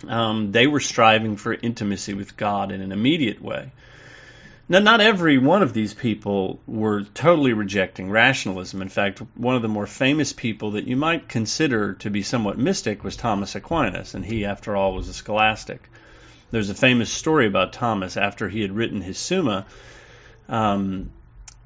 Um, 0.08 0.50
they 0.50 0.66
were 0.66 0.80
striving 0.80 1.36
for 1.36 1.54
intimacy 1.54 2.14
with 2.14 2.36
God 2.36 2.72
in 2.72 2.80
an 2.80 2.90
immediate 2.90 3.40
way. 3.40 3.70
Now, 4.68 4.80
not 4.80 5.00
every 5.00 5.38
one 5.38 5.62
of 5.62 5.74
these 5.74 5.92
people 5.92 6.58
were 6.66 7.02
totally 7.02 7.52
rejecting 7.52 8.10
rationalism. 8.10 8.80
In 8.82 8.88
fact, 8.88 9.20
one 9.36 9.54
of 9.54 9.62
the 9.62 9.68
more 9.68 9.86
famous 9.86 10.32
people 10.32 10.72
that 10.72 10.86
you 10.86 10.96
might 10.96 11.28
consider 11.28 11.92
to 11.94 12.10
be 12.10 12.22
somewhat 12.22 12.58
mystic 12.58 13.04
was 13.04 13.14
Thomas 13.14 13.54
Aquinas, 13.54 14.14
and 14.14 14.24
he, 14.24 14.46
after 14.46 14.74
all, 14.74 14.94
was 14.94 15.08
a 15.08 15.14
scholastic. 15.14 15.88
There's 16.50 16.70
a 16.70 16.74
famous 16.74 17.10
story 17.10 17.46
about 17.46 17.74
Thomas 17.74 18.16
after 18.16 18.48
he 18.48 18.62
had 18.62 18.72
written 18.72 19.02
his 19.02 19.18
Summa 19.18 19.66
um, 20.48 21.10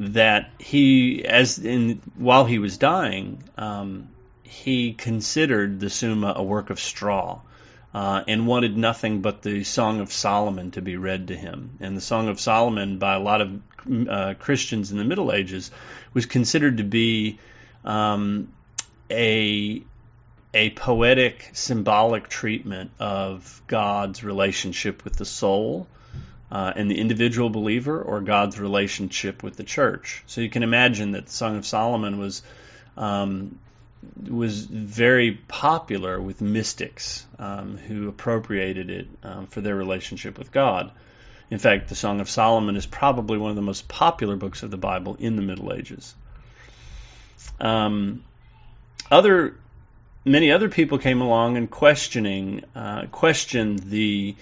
that 0.01 0.51
he, 0.59 1.25
as 1.25 1.59
in 1.59 2.01
while 2.17 2.45
he 2.45 2.59
was 2.59 2.79
dying, 2.79 3.43
um, 3.57 4.09
he 4.43 4.93
considered 4.93 5.81
the 5.81 5.91
Summa 5.91 6.35
a 6.37 6.43
work 6.43 6.71
of 6.71 6.81
straw. 6.81 7.41
Uh, 7.95 8.23
and 8.29 8.47
wanted 8.47 8.77
nothing 8.77 9.23
but 9.23 9.41
the 9.41 9.65
Song 9.65 10.01
of 10.01 10.13
Solomon 10.13 10.71
to 10.73 10.83
be 10.83 10.99
read 10.99 11.29
to 11.29 11.37
him. 11.37 11.71
And 11.81 11.97
the 11.97 12.03
Song 12.03 12.29
of 12.29 12.39
Solomon, 12.39 12.99
by 12.99 13.15
a 13.15 13.19
lot 13.19 13.41
of 13.41 13.61
uh, 14.09 14.35
Christians 14.39 14.93
in 14.93 14.99
the 14.99 15.05
Middle 15.05 15.33
Ages, 15.33 15.71
was 16.13 16.27
considered 16.27 16.77
to 16.77 16.85
be 16.85 17.39
um, 17.87 18.53
a 19.11 19.83
a 20.55 20.71
poetic, 20.71 21.51
symbolic 21.53 22.29
treatment 22.29 22.91
of 22.99 23.63
God's 23.67 24.25
relationship 24.25 25.05
with 25.05 25.17
the 25.17 25.25
soul 25.25 25.87
uh, 26.51 26.73
and 26.75 26.91
the 26.91 26.99
individual 26.99 27.51
believer 27.51 28.01
or 28.01 28.21
God's 28.21 28.59
relationship 28.59 29.43
with 29.43 29.57
the 29.57 29.65
church. 29.65 30.23
So 30.27 30.41
you 30.41 30.51
can 30.51 30.63
imagine 30.63 31.13
that 31.13 31.27
the 31.27 31.33
Song 31.33 31.57
of 31.57 31.67
Solomon 31.67 32.19
was 32.19 32.43
um, 32.97 33.59
was 34.29 34.65
very 34.65 35.33
popular 35.33 36.21
with 36.21 36.41
mystics 36.41 37.27
um, 37.39 37.77
who 37.77 38.09
appropriated 38.09 38.91
it 38.91 39.09
um, 39.23 39.47
for 39.47 39.61
their 39.61 39.75
relationship 39.75 40.39
with 40.39 40.53
God. 40.53 40.91
In 41.51 41.59
fact, 41.59 41.89
the 41.89 41.95
Song 41.95 42.21
of 42.21 42.29
Solomon 42.29 42.77
is 42.77 42.87
probably 42.87 43.39
one 43.39 43.51
of 43.51 43.57
the 43.57 43.63
most 43.63 43.89
popular 43.89 44.37
books 44.37 44.63
of 44.63 44.71
the 44.71 44.77
Bible 44.77 45.17
in 45.19 45.37
the 45.37 45.43
Middle 45.43 45.73
Ages. 45.73 46.15
Um, 47.61 48.25
other 49.11 49.57
many 50.25 50.53
other 50.53 50.69
people 50.69 50.99
came 50.99 51.21
along 51.21 51.57
and 51.57 51.71
questioning 51.71 52.65
uh, 52.75 53.07
questioned 53.07 53.79
the 53.81 54.37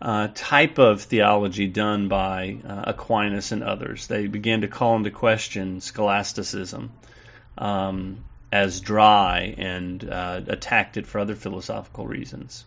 uh, 0.00 0.28
type 0.34 0.78
of 0.78 1.02
theology 1.02 1.66
done 1.66 2.08
by 2.08 2.58
uh, 2.66 2.84
Aquinas 2.88 3.52
and 3.52 3.62
others. 3.62 4.06
They 4.06 4.26
began 4.26 4.60
to 4.60 4.68
call 4.68 4.96
into 4.96 5.10
question 5.10 5.80
scholasticism 5.80 6.92
um, 7.56 8.24
as 8.52 8.80
dry 8.80 9.54
and 9.56 10.08
uh, 10.08 10.42
attacked 10.48 10.96
it 10.96 11.06
for 11.06 11.18
other 11.18 11.34
philosophical 11.34 12.06
reasons. 12.06 12.64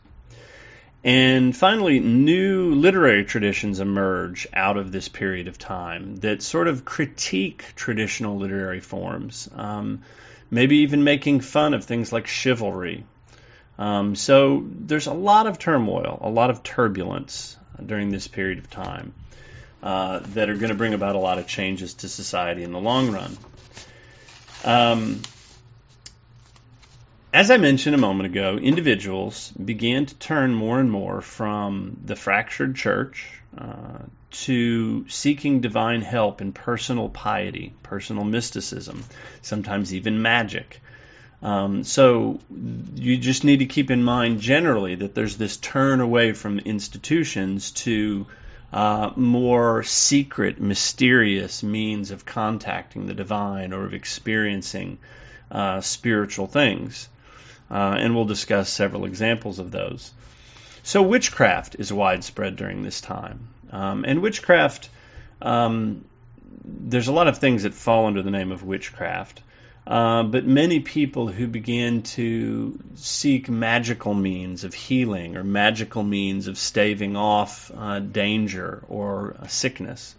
And 1.04 1.56
finally, 1.56 2.02
new 2.02 2.76
literary 2.76 3.24
traditions 3.24 3.80
emerge 3.80 4.48
out 4.54 4.76
of 4.76 4.92
this 4.92 5.08
period 5.08 5.48
of 5.48 5.58
time 5.58 6.18
that 6.18 6.42
sort 6.42 6.68
of 6.68 6.84
critique 6.84 7.64
traditional 7.76 8.38
literary 8.38 8.82
forms, 8.82 9.48
um, 9.56 10.02
maybe 10.52 10.80
even 10.80 11.06
making 11.06 11.40
fun 11.40 11.74
of 11.74 11.86
things 11.86 12.12
like 12.12 12.28
chivalry 12.28 13.06
um, 13.80 14.16
so 14.16 14.66
there's 14.70 15.08
a 15.08 15.14
lot 15.14 15.48
of 15.48 15.58
turmoil, 15.58 16.20
a 16.22 16.30
lot 16.30 16.50
of 16.50 16.62
turbulence 16.62 17.58
during 17.84 18.12
this 18.12 18.28
period 18.28 18.60
of 18.60 18.70
time 18.70 19.14
uh, 19.82 20.20
that 20.34 20.50
are 20.50 20.56
going 20.56 20.70
to 20.70 20.76
bring 20.76 20.94
about 20.94 21.16
a 21.16 21.20
lot 21.20 21.40
of 21.40 21.48
changes 21.48 21.94
to 21.96 22.10
society 22.10 22.64
in 22.64 22.74
the 22.74 22.80
long 22.80 23.10
run. 23.12 23.38
Um, 24.66 25.22
as 27.32 27.50
I 27.50 27.56
mentioned 27.56 27.96
a 27.96 28.00
moment 28.00 28.26
ago, 28.26 28.58
individuals 28.58 29.52
began 29.52 30.06
to 30.08 30.16
turn 30.16 30.54
more 30.54 30.80
and 30.82 30.92
more 30.92 31.22
from 31.22 32.02
the 32.04 32.18
fractured 32.18 32.76
church 32.76 33.30
uh, 33.58 34.00
to 34.32 35.08
seeking 35.08 35.62
divine 35.62 36.02
help 36.02 36.42
in 36.42 36.52
personal 36.52 37.08
piety, 37.08 37.74
personal 37.82 38.26
mysticism, 38.26 39.06
sometimes 39.42 39.94
even 39.94 40.22
magic. 40.22 40.82
Um, 41.42 41.84
so 41.84 42.40
you 42.96 43.18
just 43.18 43.44
need 43.44 43.60
to 43.60 43.66
keep 43.66 43.92
in 43.92 44.04
mind 44.04 44.42
generally 44.42 44.96
that 44.96 45.16
there's 45.16 45.38
this 45.38 45.56
turn 45.58 46.02
away 46.02 46.34
from 46.34 46.60
institutions 46.60 47.72
to 47.72 48.28
uh, 48.74 49.12
more 49.16 49.84
secret, 49.84 50.60
mysterious 50.60 51.64
means 51.64 52.12
of 52.12 52.26
contacting 52.26 53.08
the 53.08 53.14
divine 53.14 53.74
or 53.74 53.86
of 53.86 53.94
experiencing 53.94 54.98
uh, 55.50 55.82
spiritual 55.82 56.48
things. 56.48 57.08
Uh, 57.72 57.96
and 57.98 58.16
we'll 58.16 58.26
discuss 58.26 58.70
several 58.70 59.06
examples 59.06 59.60
of 59.60 59.72
those. 59.72 60.12
So, 60.84 61.04
witchcraft 61.04 61.76
is 61.78 61.94
widespread 61.94 62.56
during 62.56 62.82
this 62.82 63.00
time. 63.00 63.48
Um, 63.72 64.06
and 64.06 64.22
witchcraft, 64.22 64.90
um, 65.42 66.04
there's 66.66 67.08
a 67.08 67.12
lot 67.12 67.28
of 67.28 67.38
things 67.38 67.64
that 67.64 67.74
fall 67.74 68.08
under 68.08 68.24
the 68.24 68.32
name 68.32 68.52
of 68.52 68.64
witchcraft. 68.64 69.42
Uh, 69.90 70.22
but 70.22 70.46
many 70.46 70.80
people 70.82 71.30
who 71.30 71.48
began 71.48 72.04
to 72.04 72.78
seek 72.94 73.50
magical 73.50 74.14
means 74.14 74.64
of 74.64 74.72
healing 74.72 75.36
or 75.36 75.44
magical 75.44 76.04
means 76.04 76.46
of 76.48 76.60
staving 76.60 77.18
off 77.18 77.72
uh, 77.76 77.98
danger 77.98 78.84
or 78.88 79.36
sickness. 79.48 80.14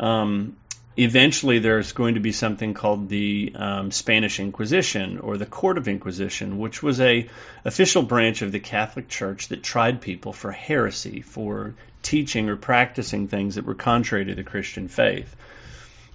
Um, 0.00 0.56
eventually, 0.96 1.60
there's 1.60 1.92
going 1.92 2.14
to 2.14 2.20
be 2.20 2.32
something 2.32 2.74
called 2.74 3.08
the 3.08 3.52
um, 3.54 3.92
Spanish 3.92 4.40
Inquisition 4.40 5.18
or 5.18 5.36
the 5.36 5.46
Court 5.46 5.78
of 5.78 5.86
Inquisition, 5.86 6.58
which 6.58 6.82
was 6.82 6.98
a 6.98 7.28
official 7.64 8.02
branch 8.02 8.42
of 8.42 8.50
the 8.50 8.58
Catholic 8.58 9.08
Church 9.08 9.46
that 9.48 9.62
tried 9.62 10.00
people 10.00 10.32
for 10.32 10.50
heresy, 10.50 11.20
for 11.20 11.74
teaching 12.02 12.48
or 12.48 12.56
practicing 12.56 13.28
things 13.28 13.54
that 13.54 13.64
were 13.64 13.76
contrary 13.76 14.24
to 14.24 14.34
the 14.34 14.42
Christian 14.42 14.88
faith. 14.88 15.36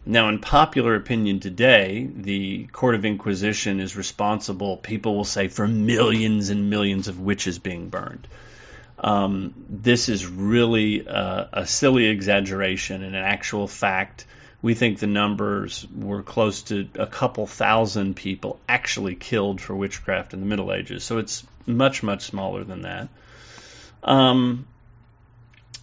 Now, 0.05 0.29
in 0.29 0.39
popular 0.39 0.95
opinion 0.95 1.39
today, 1.39 2.07
the 2.15 2.67
Court 2.67 2.93
of 2.93 3.05
Inquisition 3.05 3.79
is 3.79 3.95
responsible, 3.95 4.77
people 4.77 5.15
will 5.15 5.23
say, 5.23 5.47
for 5.47 5.67
millions 5.67 6.49
and 6.49 6.69
millions 6.69 7.07
of 7.07 7.19
witches 7.19 7.57
being 7.57 7.89
burned. 7.89 8.27
Um, 8.99 9.53
this 9.67 10.07
is 10.07 10.25
really 10.27 11.05
a, 11.07 11.49
a 11.53 11.67
silly 11.67 12.05
exaggeration. 12.05 13.03
In 13.03 13.15
actual 13.15 13.67
fact, 13.67 14.25
we 14.61 14.75
think 14.75 14.99
the 14.99 15.07
numbers 15.07 15.87
were 15.95 16.21
close 16.21 16.63
to 16.63 16.87
a 16.95 17.07
couple 17.07 17.47
thousand 17.47 18.15
people 18.15 18.59
actually 18.69 19.15
killed 19.15 19.59
for 19.59 19.75
witchcraft 19.75 20.33
in 20.33 20.39
the 20.39 20.45
Middle 20.45 20.71
Ages. 20.71 21.03
So 21.03 21.17
it's 21.17 21.45
much, 21.65 22.03
much 22.03 22.23
smaller 22.23 22.63
than 22.63 22.83
that. 22.83 23.09
Um, 24.03 24.67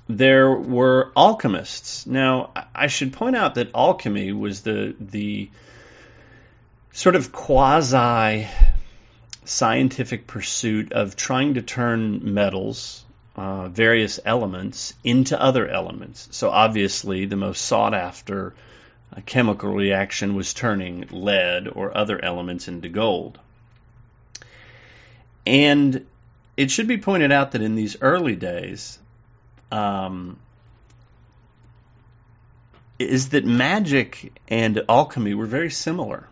there 0.09 0.51
were 0.51 1.13
alchemists. 1.17 2.07
Now, 2.07 2.51
I 2.75 2.89
should 2.89 3.13
point 3.13 3.37
out 3.37 3.55
that 3.55 3.71
alchemy 3.75 4.33
was 4.33 4.63
the 4.63 4.95
the 5.01 5.51
sort 6.93 7.17
of 7.17 7.33
quasi 7.33 8.47
scientific 9.45 10.27
pursuit 10.27 10.93
of 10.93 11.17
trying 11.17 11.55
to 11.55 11.63
turn 11.63 12.35
metals, 12.35 13.05
uh, 13.37 13.69
various 13.69 14.21
elements, 14.25 14.95
into 15.03 15.41
other 15.41 15.67
elements. 15.69 16.29
So 16.33 16.51
obviously, 16.51 17.27
the 17.27 17.37
most 17.37 17.63
sought 17.63 17.95
after 17.95 18.55
uh, 19.17 19.21
chemical 19.27 19.73
reaction 19.73 20.35
was 20.35 20.55
turning 20.55 21.07
lead 21.11 21.69
or 21.69 21.97
other 21.97 22.23
elements 22.23 22.69
into 22.69 22.89
gold. 22.89 23.39
And 25.45 26.07
it 26.57 26.71
should 26.71 26.87
be 26.87 26.99
pointed 26.99 27.33
out 27.33 27.53
that 27.53 27.63
in 27.63 27.75
these 27.75 27.97
early 28.01 28.37
days, 28.37 28.99
um, 29.73 30.39
is 32.99 33.31
that 33.31 33.45
magic 33.45 34.33
and 34.49 34.83
alchemy 34.89 35.35
were 35.35 35.47
very 35.47 35.71
similar. 35.71 36.29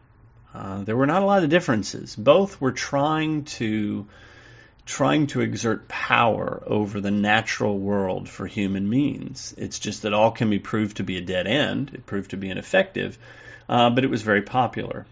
Uh, 0.54 0.82
there 0.82 0.96
were 0.96 1.06
not 1.06 1.22
a 1.22 1.26
lot 1.26 1.42
of 1.42 1.50
differences. 1.50 2.14
Both 2.14 2.60
were 2.60 2.72
trying 2.72 3.44
to 3.44 4.06
trying 4.86 5.28
to 5.28 5.40
exert 5.40 5.86
power 5.86 6.62
over 6.66 7.00
the 7.00 7.12
natural 7.12 7.78
world 7.78 8.28
for 8.28 8.46
human 8.46 8.88
means. 8.88 9.54
It's 9.56 9.78
just 9.78 10.02
that 10.02 10.12
alchemy 10.12 10.58
proved 10.58 10.96
to 10.96 11.04
be 11.04 11.16
a 11.16 11.20
dead 11.20 11.46
end. 11.46 11.92
It 11.94 12.06
proved 12.06 12.30
to 12.30 12.36
be 12.36 12.50
ineffective, 12.50 13.16
uh, 13.68 13.90
but 13.90 14.02
it 14.02 14.10
was 14.10 14.22
very 14.22 14.42
popular. 14.42 15.06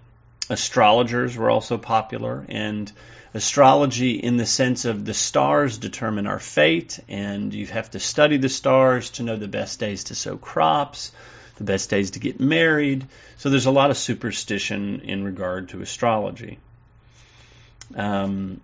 Astrologers 0.50 1.36
were 1.36 1.50
also 1.50 1.78
popular, 1.78 2.44
and 2.48 2.90
astrology 3.34 4.12
in 4.12 4.36
the 4.36 4.46
sense 4.46 4.84
of 4.84 5.04
the 5.04 5.14
stars 5.14 5.78
determine 5.78 6.26
our 6.26 6.38
fate, 6.38 6.98
and 7.08 7.52
you 7.52 7.66
have 7.66 7.90
to 7.90 8.00
study 8.00 8.36
the 8.36 8.48
stars 8.48 9.10
to 9.10 9.22
know 9.22 9.36
the 9.36 9.48
best 9.48 9.78
days 9.80 10.04
to 10.04 10.14
sow 10.14 10.36
crops 10.36 11.12
the 11.58 11.64
best 11.64 11.90
days 11.90 12.12
to 12.12 12.20
get 12.20 12.40
married. 12.40 13.06
So 13.36 13.50
there's 13.50 13.66
a 13.66 13.70
lot 13.70 13.90
of 13.90 13.98
superstition 13.98 15.00
in 15.00 15.24
regard 15.24 15.70
to 15.70 15.82
astrology. 15.82 16.58
Um, 17.94 18.60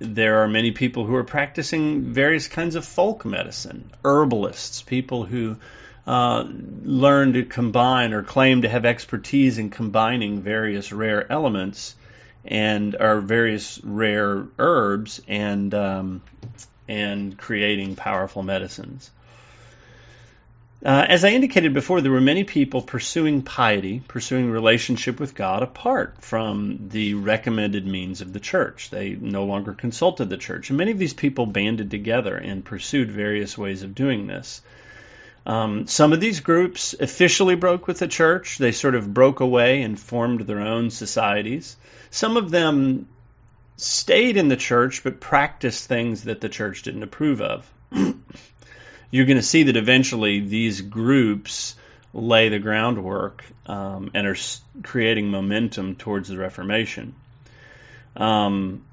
there 0.00 0.42
are 0.42 0.48
many 0.48 0.72
people 0.72 1.04
who 1.04 1.14
are 1.14 1.24
practicing 1.24 2.12
various 2.12 2.48
kinds 2.48 2.74
of 2.74 2.84
folk 2.84 3.24
medicine, 3.24 3.90
herbalists, 4.04 4.82
people 4.82 5.24
who 5.24 5.56
uh, 6.06 6.44
learn 6.84 7.32
to 7.34 7.44
combine 7.44 8.12
or 8.12 8.22
claim 8.22 8.62
to 8.62 8.68
have 8.68 8.84
expertise 8.84 9.58
in 9.58 9.70
combining 9.70 10.40
various 10.40 10.92
rare 10.92 11.30
elements 11.30 11.94
and 12.44 12.96
our 12.96 13.20
various 13.20 13.80
rare 13.82 14.46
herbs 14.58 15.20
and 15.28 15.74
um, 15.74 16.22
and 16.88 17.36
creating 17.36 17.96
powerful 17.96 18.42
medicines. 18.42 19.10
Uh, 20.84 21.04
as 21.08 21.24
I 21.24 21.30
indicated 21.30 21.74
before, 21.74 22.00
there 22.00 22.12
were 22.12 22.20
many 22.20 22.44
people 22.44 22.82
pursuing 22.82 23.42
piety, 23.42 24.00
pursuing 24.06 24.48
relationship 24.48 25.18
with 25.18 25.34
God 25.34 25.64
apart 25.64 26.22
from 26.22 26.88
the 26.90 27.14
recommended 27.14 27.84
means 27.84 28.20
of 28.20 28.32
the 28.32 28.38
church. 28.38 28.90
They 28.90 29.10
no 29.10 29.44
longer 29.44 29.72
consulted 29.72 30.30
the 30.30 30.36
church. 30.36 30.70
And 30.70 30.78
many 30.78 30.92
of 30.92 30.98
these 30.98 31.14
people 31.14 31.46
banded 31.46 31.90
together 31.90 32.36
and 32.36 32.64
pursued 32.64 33.10
various 33.10 33.58
ways 33.58 33.82
of 33.82 33.96
doing 33.96 34.28
this. 34.28 34.62
Um, 35.46 35.86
some 35.86 36.12
of 36.12 36.20
these 36.20 36.40
groups 36.40 36.94
officially 36.98 37.54
broke 37.54 37.86
with 37.86 37.98
the 38.00 38.08
church. 38.08 38.58
They 38.58 38.72
sort 38.72 38.94
of 38.94 39.12
broke 39.14 39.40
away 39.40 39.82
and 39.82 39.98
formed 39.98 40.42
their 40.42 40.60
own 40.60 40.90
societies. 40.90 41.76
Some 42.10 42.36
of 42.36 42.50
them 42.50 43.08
stayed 43.76 44.36
in 44.36 44.48
the 44.48 44.56
church 44.56 45.04
but 45.04 45.20
practiced 45.20 45.86
things 45.86 46.24
that 46.24 46.40
the 46.40 46.48
church 46.48 46.82
didn't 46.82 47.02
approve 47.02 47.40
of. 47.40 47.70
you're 49.10 49.26
going 49.26 49.38
to 49.38 49.42
see 49.42 49.64
that 49.64 49.76
eventually 49.76 50.40
these 50.40 50.80
groups 50.80 51.74
lay 52.12 52.48
the 52.48 52.58
groundwork 52.58 53.44
um, 53.66 54.10
and 54.14 54.26
are 54.26 54.36
creating 54.82 55.30
momentum 55.30 55.94
towards 55.96 56.28
the 56.28 56.36
Reformation. 56.36 57.14
Um, 58.16 58.84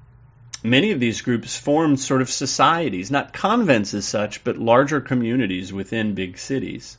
many 0.62 0.92
of 0.92 1.00
these 1.00 1.22
groups 1.22 1.56
formed 1.56 2.00
sort 2.00 2.22
of 2.22 2.30
societies, 2.30 3.10
not 3.10 3.32
convents 3.32 3.94
as 3.94 4.06
such, 4.06 4.44
but 4.44 4.58
larger 4.58 5.00
communities 5.00 5.72
within 5.72 6.14
big 6.14 6.38
cities. 6.38 6.98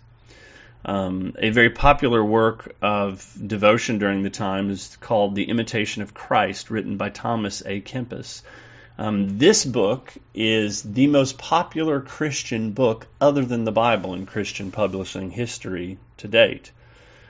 Um, 0.86 1.34
a 1.38 1.50
very 1.50 1.72
popular 1.72 2.24
work 2.24 2.76
of 2.82 3.28
devotion 3.46 3.98
during 3.98 4.24
the 4.24 4.30
time 4.30 4.70
is 4.70 4.98
called 5.02 5.36
The 5.36 5.50
Imitation 5.50 6.02
of 6.02 6.14
Christ, 6.14 6.70
written 6.70 6.98
by 6.98 7.10
Thomas 7.10 7.62
à 7.64 7.84
Kempis. 7.84 8.42
Um, 8.98 9.38
this 9.38 9.66
book 9.66 10.14
is 10.34 10.82
the 10.82 11.08
most 11.08 11.38
popular 11.38 12.02
Christian 12.02 12.72
book 12.72 13.08
other 13.22 13.46
than 13.46 13.64
the 13.64 13.72
Bible 13.72 14.14
in 14.14 14.26
Christian 14.26 14.72
publishing 14.72 15.30
history 15.30 16.00
to 16.18 16.28
date. 16.28 16.72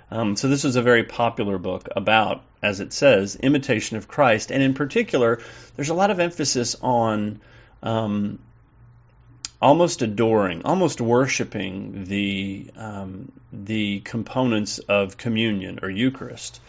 Um, 0.10 0.38
so 0.38 0.48
this 0.48 0.64
is 0.64 0.78
a 0.78 0.82
very 0.82 1.04
popular 1.04 1.58
book 1.58 1.90
about, 1.96 2.44
as 2.68 2.80
it 2.82 2.92
says, 2.92 3.36
imitation 3.38 3.98
of 3.98 4.08
Christ, 4.08 4.52
and 4.52 4.62
in 4.62 4.74
particular, 4.74 5.40
there's 5.76 5.90
a 5.90 5.94
lot 5.94 6.12
of 6.12 6.20
emphasis 6.20 6.76
on 6.82 7.40
um, 7.82 8.40
almost 9.62 10.02
adoring, 10.02 10.64
almost 10.66 11.00
worshiping 11.00 12.06
the 12.06 12.70
um, 12.76 13.32
the 13.54 14.02
components 14.02 14.80
of 14.80 15.18
communion 15.18 15.80
or 15.82 15.90
Eucharist. 15.90 16.60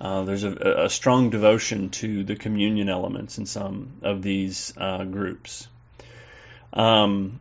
Uh, 0.00 0.22
there's 0.22 0.44
a, 0.44 0.84
a, 0.84 0.88
strong 0.88 1.30
devotion 1.30 1.90
to 1.90 2.22
the 2.22 2.36
communion 2.36 2.88
elements 2.88 3.36
in 3.38 3.46
some 3.46 3.94
of 4.02 4.22
these 4.22 4.72
uh, 4.76 5.02
groups. 5.02 5.66
Um, 6.72 7.40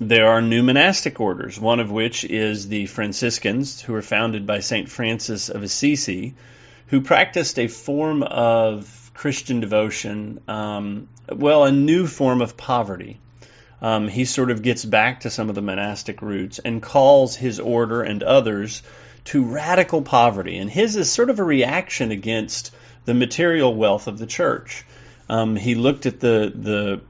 there 0.00 0.28
are 0.28 0.40
new 0.40 0.62
monastic 0.62 1.20
orders, 1.20 1.60
one 1.60 1.78
of 1.78 1.90
which 1.90 2.24
is 2.24 2.68
the 2.68 2.86
Franciscans, 2.86 3.82
who 3.82 3.92
were 3.92 4.00
founded 4.00 4.46
by 4.46 4.60
St. 4.60 4.88
Francis 4.88 5.50
of 5.50 5.62
Assisi, 5.62 6.34
who 6.90 7.00
practiced 7.00 7.58
a 7.58 7.68
form 7.68 8.22
of 8.22 9.10
Christian 9.14 9.60
devotion, 9.60 10.40
um, 10.48 11.08
well, 11.30 11.64
a 11.64 11.72
new 11.72 12.06
form 12.06 12.42
of 12.42 12.56
poverty. 12.56 13.20
Um, 13.80 14.08
he 14.08 14.24
sort 14.24 14.50
of 14.50 14.62
gets 14.62 14.84
back 14.84 15.20
to 15.20 15.30
some 15.30 15.48
of 15.48 15.54
the 15.54 15.62
monastic 15.62 16.20
roots 16.20 16.58
and 16.58 16.82
calls 16.82 17.36
his 17.36 17.60
order 17.60 18.02
and 18.02 18.22
others 18.22 18.82
to 19.26 19.44
radical 19.44 20.02
poverty. 20.02 20.58
And 20.58 20.68
his 20.68 20.96
is 20.96 21.10
sort 21.10 21.30
of 21.30 21.38
a 21.38 21.44
reaction 21.44 22.10
against 22.10 22.74
the 23.04 23.14
material 23.14 23.74
wealth 23.74 24.08
of 24.08 24.18
the 24.18 24.26
church. 24.26 24.84
Um, 25.28 25.54
he 25.54 25.76
looked 25.76 26.06
at 26.06 26.18
the, 26.18 26.52
the 26.54 27.00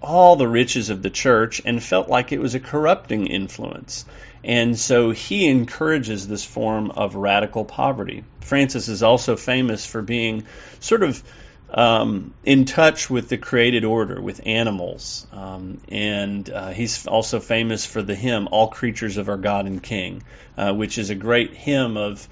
all 0.00 0.36
the 0.36 0.48
riches 0.48 0.90
of 0.90 1.02
the 1.02 1.10
church 1.10 1.60
and 1.64 1.82
felt 1.82 2.08
like 2.08 2.32
it 2.32 2.40
was 2.40 2.54
a 2.54 2.60
corrupting 2.60 3.26
influence. 3.26 4.04
And 4.44 4.78
so 4.78 5.10
he 5.10 5.48
encourages 5.48 6.28
this 6.28 6.44
form 6.44 6.92
of 6.92 7.16
radical 7.16 7.64
poverty. 7.64 8.24
Francis 8.40 8.88
is 8.88 9.02
also 9.02 9.36
famous 9.36 9.84
for 9.84 10.00
being 10.00 10.44
sort 10.80 11.02
of 11.02 11.22
um, 11.70 12.32
in 12.44 12.64
touch 12.64 13.10
with 13.10 13.28
the 13.28 13.36
created 13.36 13.84
order, 13.84 14.20
with 14.20 14.40
animals. 14.46 15.26
Um, 15.32 15.80
and 15.88 16.48
uh, 16.48 16.70
he's 16.70 17.06
also 17.06 17.40
famous 17.40 17.84
for 17.84 18.00
the 18.00 18.14
hymn, 18.14 18.48
All 18.50 18.68
Creatures 18.68 19.16
of 19.16 19.28
Our 19.28 19.36
God 19.36 19.66
and 19.66 19.82
King, 19.82 20.22
uh, 20.56 20.72
which 20.72 20.98
is 20.98 21.10
a 21.10 21.14
great 21.14 21.52
hymn 21.54 21.96
of 21.96 22.26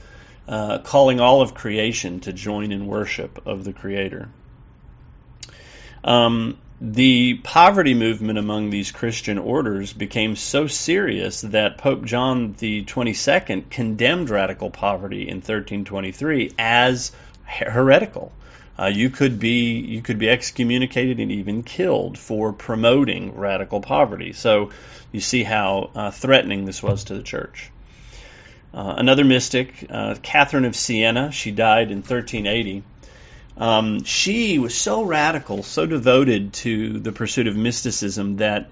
uh, 0.48 0.78
calling 0.78 1.20
all 1.20 1.42
of 1.42 1.54
creation 1.54 2.20
to 2.20 2.32
join 2.32 2.72
in 2.72 2.86
worship 2.86 3.46
of 3.46 3.64
the 3.64 3.72
Creator. 3.72 4.28
Um, 6.04 6.56
the 6.80 7.34
poverty 7.42 7.94
movement 7.94 8.38
among 8.38 8.68
these 8.68 8.92
Christian 8.92 9.38
orders 9.38 9.92
became 9.92 10.36
so 10.36 10.66
serious 10.66 11.40
that 11.40 11.78
Pope 11.78 12.04
John 12.04 12.54
the 12.58 12.84
22nd 12.84 13.70
condemned 13.70 14.28
radical 14.28 14.70
poverty 14.70 15.22
in 15.22 15.36
1323 15.36 16.52
as 16.58 17.12
heretical. 17.44 18.32
Uh, 18.78 18.86
you 18.86 19.08
could 19.08 19.38
be 19.38 19.78
you 19.78 20.02
could 20.02 20.18
be 20.18 20.28
excommunicated 20.28 21.18
and 21.18 21.32
even 21.32 21.62
killed 21.62 22.18
for 22.18 22.52
promoting 22.52 23.34
radical 23.34 23.80
poverty. 23.80 24.34
So 24.34 24.70
you 25.12 25.20
see 25.20 25.44
how 25.44 25.90
uh, 25.94 26.10
threatening 26.10 26.66
this 26.66 26.82
was 26.82 27.04
to 27.04 27.14
the 27.14 27.22
church. 27.22 27.70
Uh, 28.74 28.96
another 28.98 29.24
mystic, 29.24 29.86
uh, 29.88 30.16
Catherine 30.22 30.66
of 30.66 30.76
Siena, 30.76 31.32
she 31.32 31.52
died 31.52 31.90
in 31.90 31.98
1380. 31.98 32.82
Um, 33.58 34.04
she 34.04 34.58
was 34.58 34.74
so 34.74 35.02
radical, 35.02 35.62
so 35.62 35.86
devoted 35.86 36.52
to 36.54 36.98
the 36.98 37.12
pursuit 37.12 37.46
of 37.46 37.56
mysticism 37.56 38.36
that 38.36 38.68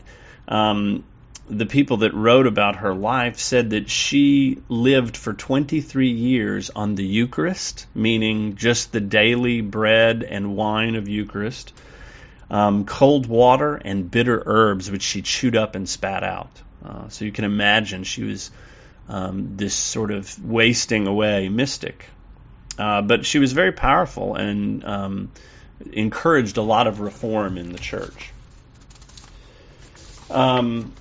um, 0.46 1.04
the 1.48 1.66
people 1.66 1.98
that 1.98 2.14
wrote 2.14 2.46
about 2.46 2.76
her 2.76 2.94
life 2.94 3.38
said 3.38 3.70
that 3.70 3.90
she 3.90 4.58
lived 4.68 5.16
for 5.16 5.32
23 5.32 6.10
years 6.10 6.70
on 6.70 6.94
the 6.94 7.04
Eucharist, 7.04 7.86
meaning 7.94 8.56
just 8.56 8.92
the 8.92 9.00
daily 9.00 9.60
bread 9.60 10.22
and 10.22 10.56
wine 10.56 10.96
of 10.96 11.08
Eucharist, 11.08 11.72
um, 12.50 12.84
cold 12.84 13.26
water, 13.26 13.74
and 13.76 14.10
bitter 14.10 14.42
herbs, 14.44 14.90
which 14.90 15.02
she 15.02 15.22
chewed 15.22 15.56
up 15.56 15.74
and 15.74 15.88
spat 15.88 16.24
out. 16.24 16.50
Uh, 16.84 17.08
so 17.08 17.24
you 17.24 17.32
can 17.32 17.44
imagine 17.44 18.04
she 18.04 18.22
was 18.22 18.50
um, 19.08 19.56
this 19.56 19.74
sort 19.74 20.10
of 20.10 20.44
wasting 20.44 21.06
away 21.06 21.48
mystic. 21.48 22.06
Uh, 22.78 23.02
but 23.02 23.24
she 23.24 23.38
was 23.38 23.52
very 23.52 23.72
powerful 23.72 24.34
and 24.34 24.84
um, 24.84 25.30
encouraged 25.92 26.56
a 26.56 26.62
lot 26.62 26.86
of 26.86 27.00
reform 27.00 27.56
in 27.58 27.72
the 27.72 27.78
church. 27.78 28.30
Um, 30.30 30.92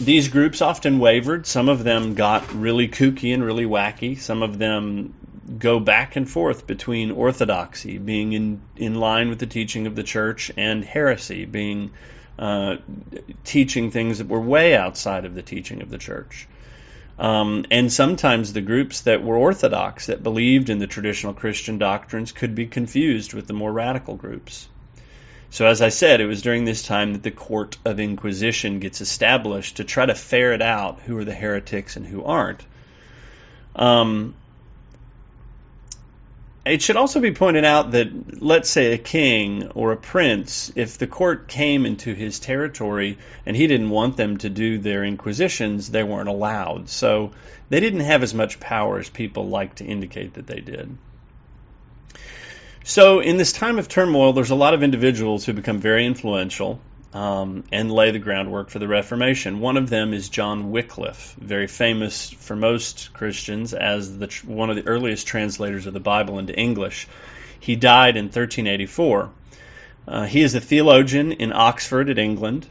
these 0.00 0.28
groups 0.28 0.62
often 0.62 0.98
wavered. 0.98 1.46
Some 1.46 1.68
of 1.68 1.84
them 1.84 2.14
got 2.14 2.54
really 2.54 2.88
kooky 2.88 3.34
and 3.34 3.44
really 3.44 3.66
wacky. 3.66 4.18
Some 4.18 4.42
of 4.42 4.58
them 4.58 5.12
go 5.58 5.80
back 5.80 6.16
and 6.16 6.28
forth 6.28 6.66
between 6.66 7.10
orthodoxy, 7.10 7.98
being 7.98 8.32
in, 8.32 8.62
in 8.76 8.94
line 8.94 9.28
with 9.28 9.40
the 9.40 9.46
teaching 9.46 9.86
of 9.86 9.94
the 9.94 10.02
church, 10.02 10.50
and 10.56 10.84
heresy, 10.84 11.44
being 11.44 11.90
uh, 12.38 12.76
teaching 13.44 13.90
things 13.90 14.18
that 14.18 14.28
were 14.28 14.40
way 14.40 14.74
outside 14.74 15.26
of 15.26 15.34
the 15.34 15.42
teaching 15.42 15.82
of 15.82 15.90
the 15.90 15.98
church. 15.98 16.48
Um, 17.20 17.66
and 17.70 17.92
sometimes 17.92 18.54
the 18.54 18.62
groups 18.62 19.02
that 19.02 19.22
were 19.22 19.36
orthodox, 19.36 20.06
that 20.06 20.22
believed 20.22 20.70
in 20.70 20.78
the 20.78 20.86
traditional 20.86 21.34
Christian 21.34 21.76
doctrines, 21.76 22.32
could 22.32 22.54
be 22.54 22.66
confused 22.66 23.34
with 23.34 23.46
the 23.46 23.52
more 23.52 23.70
radical 23.70 24.16
groups. 24.16 24.66
So, 25.50 25.66
as 25.66 25.82
I 25.82 25.90
said, 25.90 26.22
it 26.22 26.26
was 26.26 26.40
during 26.40 26.64
this 26.64 26.82
time 26.82 27.12
that 27.12 27.22
the 27.22 27.30
court 27.30 27.76
of 27.84 28.00
inquisition 28.00 28.78
gets 28.78 29.02
established 29.02 29.76
to 29.76 29.84
try 29.84 30.06
to 30.06 30.14
ferret 30.14 30.62
out 30.62 31.00
who 31.00 31.18
are 31.18 31.24
the 31.24 31.34
heretics 31.34 31.96
and 31.96 32.06
who 32.06 32.24
aren't. 32.24 32.64
Um, 33.76 34.34
it 36.64 36.82
should 36.82 36.96
also 36.96 37.20
be 37.20 37.32
pointed 37.32 37.64
out 37.64 37.92
that, 37.92 38.42
let's 38.42 38.68
say, 38.68 38.92
a 38.92 38.98
king 38.98 39.68
or 39.68 39.92
a 39.92 39.96
prince, 39.96 40.70
if 40.76 40.98
the 40.98 41.06
court 41.06 41.48
came 41.48 41.86
into 41.86 42.14
his 42.14 42.38
territory 42.38 43.18
and 43.46 43.56
he 43.56 43.66
didn't 43.66 43.88
want 43.88 44.16
them 44.16 44.36
to 44.38 44.50
do 44.50 44.78
their 44.78 45.02
inquisitions, 45.02 45.90
they 45.90 46.02
weren't 46.02 46.28
allowed. 46.28 46.90
So 46.90 47.32
they 47.70 47.80
didn't 47.80 48.00
have 48.00 48.22
as 48.22 48.34
much 48.34 48.60
power 48.60 48.98
as 48.98 49.08
people 49.08 49.48
like 49.48 49.76
to 49.76 49.84
indicate 49.84 50.34
that 50.34 50.46
they 50.46 50.60
did. 50.60 50.96
So, 52.82 53.20
in 53.20 53.36
this 53.36 53.52
time 53.52 53.78
of 53.78 53.88
turmoil, 53.88 54.32
there's 54.32 54.50
a 54.50 54.54
lot 54.54 54.74
of 54.74 54.82
individuals 54.82 55.44
who 55.44 55.52
become 55.52 55.78
very 55.78 56.06
influential 56.06 56.80
um, 57.12 57.64
and 57.72 57.90
lay 57.90 58.12
the 58.12 58.18
groundwork 58.18 58.70
for 58.70 58.78
the 58.78 58.86
Reformation. 58.86 59.60
One 59.60 59.76
of 59.76 59.90
them 59.90 60.14
is 60.14 60.28
John 60.28 60.70
Wycliffe, 60.70 61.34
very 61.40 61.66
famous 61.66 62.30
for 62.30 62.54
most 62.54 63.12
Christians 63.12 63.74
as 63.74 64.18
the, 64.18 64.28
one 64.46 64.70
of 64.70 64.76
the 64.76 64.86
earliest 64.86 65.26
translators 65.26 65.86
of 65.86 65.94
the 65.94 66.00
Bible 66.00 66.38
into 66.38 66.56
English. 66.56 67.08
He 67.58 67.76
died 67.76 68.16
in 68.16 68.26
1384. 68.26 69.30
Uh, 70.06 70.24
he 70.24 70.40
is 70.40 70.54
a 70.54 70.60
theologian 70.60 71.32
in 71.32 71.52
Oxford, 71.52 72.10
at 72.10 72.18
England, 72.18 72.66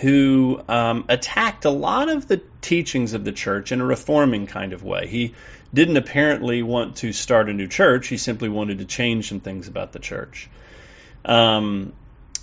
who 0.00 0.62
um, 0.68 1.04
attacked 1.08 1.64
a 1.64 1.70
lot 1.70 2.08
of 2.08 2.26
the 2.26 2.40
teachings 2.60 3.12
of 3.12 3.24
the 3.24 3.32
church 3.32 3.72
in 3.72 3.80
a 3.80 3.84
reforming 3.84 4.46
kind 4.46 4.72
of 4.72 4.82
way. 4.82 5.06
He 5.06 5.34
didn't 5.72 5.96
apparently 5.96 6.62
want 6.62 6.96
to 6.98 7.12
start 7.12 7.48
a 7.48 7.52
new 7.52 7.66
church. 7.66 8.06
He 8.06 8.16
simply 8.16 8.48
wanted 8.48 8.78
to 8.78 8.84
change 8.84 9.28
some 9.28 9.40
things 9.40 9.66
about 9.68 9.92
the 9.92 9.98
church. 9.98 10.48
Um, 11.24 11.92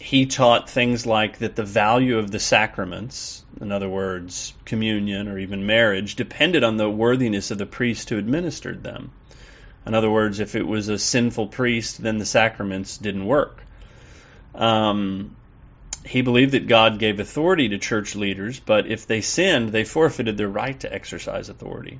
he 0.01 0.25
taught 0.25 0.67
things 0.67 1.05
like 1.05 1.37
that 1.37 1.55
the 1.55 1.63
value 1.63 2.17
of 2.17 2.31
the 2.31 2.39
sacraments, 2.39 3.45
in 3.61 3.71
other 3.71 3.87
words, 3.87 4.53
communion 4.65 5.27
or 5.27 5.37
even 5.37 5.67
marriage, 5.67 6.15
depended 6.15 6.63
on 6.63 6.77
the 6.77 6.89
worthiness 6.89 7.51
of 7.51 7.59
the 7.59 7.67
priest 7.67 8.09
who 8.09 8.17
administered 8.17 8.81
them. 8.81 9.11
In 9.85 9.93
other 9.93 10.09
words, 10.09 10.39
if 10.39 10.55
it 10.55 10.65
was 10.65 10.89
a 10.89 10.97
sinful 10.97 11.47
priest, 11.47 12.01
then 12.01 12.17
the 12.17 12.25
sacraments 12.25 12.97
didn't 12.97 13.25
work. 13.25 13.63
Um, 14.55 15.35
he 16.03 16.23
believed 16.23 16.53
that 16.53 16.67
God 16.67 16.97
gave 16.97 17.19
authority 17.19 17.69
to 17.69 17.77
church 17.77 18.15
leaders, 18.15 18.59
but 18.59 18.87
if 18.87 19.05
they 19.05 19.21
sinned, 19.21 19.69
they 19.69 19.83
forfeited 19.83 20.35
their 20.35 20.49
right 20.49 20.79
to 20.79 20.91
exercise 20.91 21.49
authority. 21.49 21.99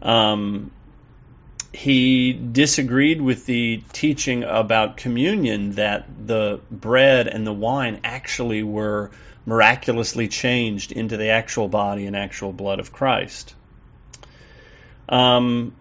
Um, 0.00 0.70
he 1.72 2.32
disagreed 2.32 3.20
with 3.20 3.46
the 3.46 3.82
teaching 3.92 4.42
about 4.42 4.96
communion 4.96 5.72
that 5.72 6.06
the 6.26 6.60
bread 6.70 7.28
and 7.28 7.46
the 7.46 7.52
wine 7.52 8.00
actually 8.04 8.62
were 8.62 9.10
miraculously 9.44 10.28
changed 10.28 10.92
into 10.92 11.16
the 11.16 11.28
actual 11.28 11.68
body 11.68 12.06
and 12.06 12.16
actual 12.16 12.52
blood 12.52 12.80
of 12.80 12.92
Christ. 12.92 13.54
Um, 15.08 15.74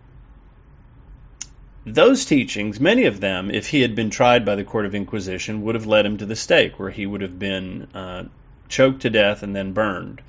those 1.86 2.26
teachings, 2.26 2.80
many 2.80 3.06
of 3.06 3.20
them, 3.20 3.50
if 3.50 3.68
he 3.68 3.82
had 3.82 3.96
been 3.96 4.10
tried 4.10 4.46
by 4.46 4.56
the 4.56 4.64
Court 4.64 4.86
of 4.86 4.96
Inquisition, 4.96 5.62
would 5.64 5.76
have 5.76 5.86
led 5.86 6.06
him 6.06 6.18
to 6.18 6.26
the 6.26 6.36
stake, 6.36 6.80
where 6.80 6.90
he 6.90 7.06
would 7.06 7.22
have 7.22 7.40
been 7.40 7.88
uh, 7.94 8.24
choked 8.68 9.02
to 9.04 9.10
death 9.10 9.44
and 9.44 9.56
then 9.56 9.72
burned. 9.74 10.22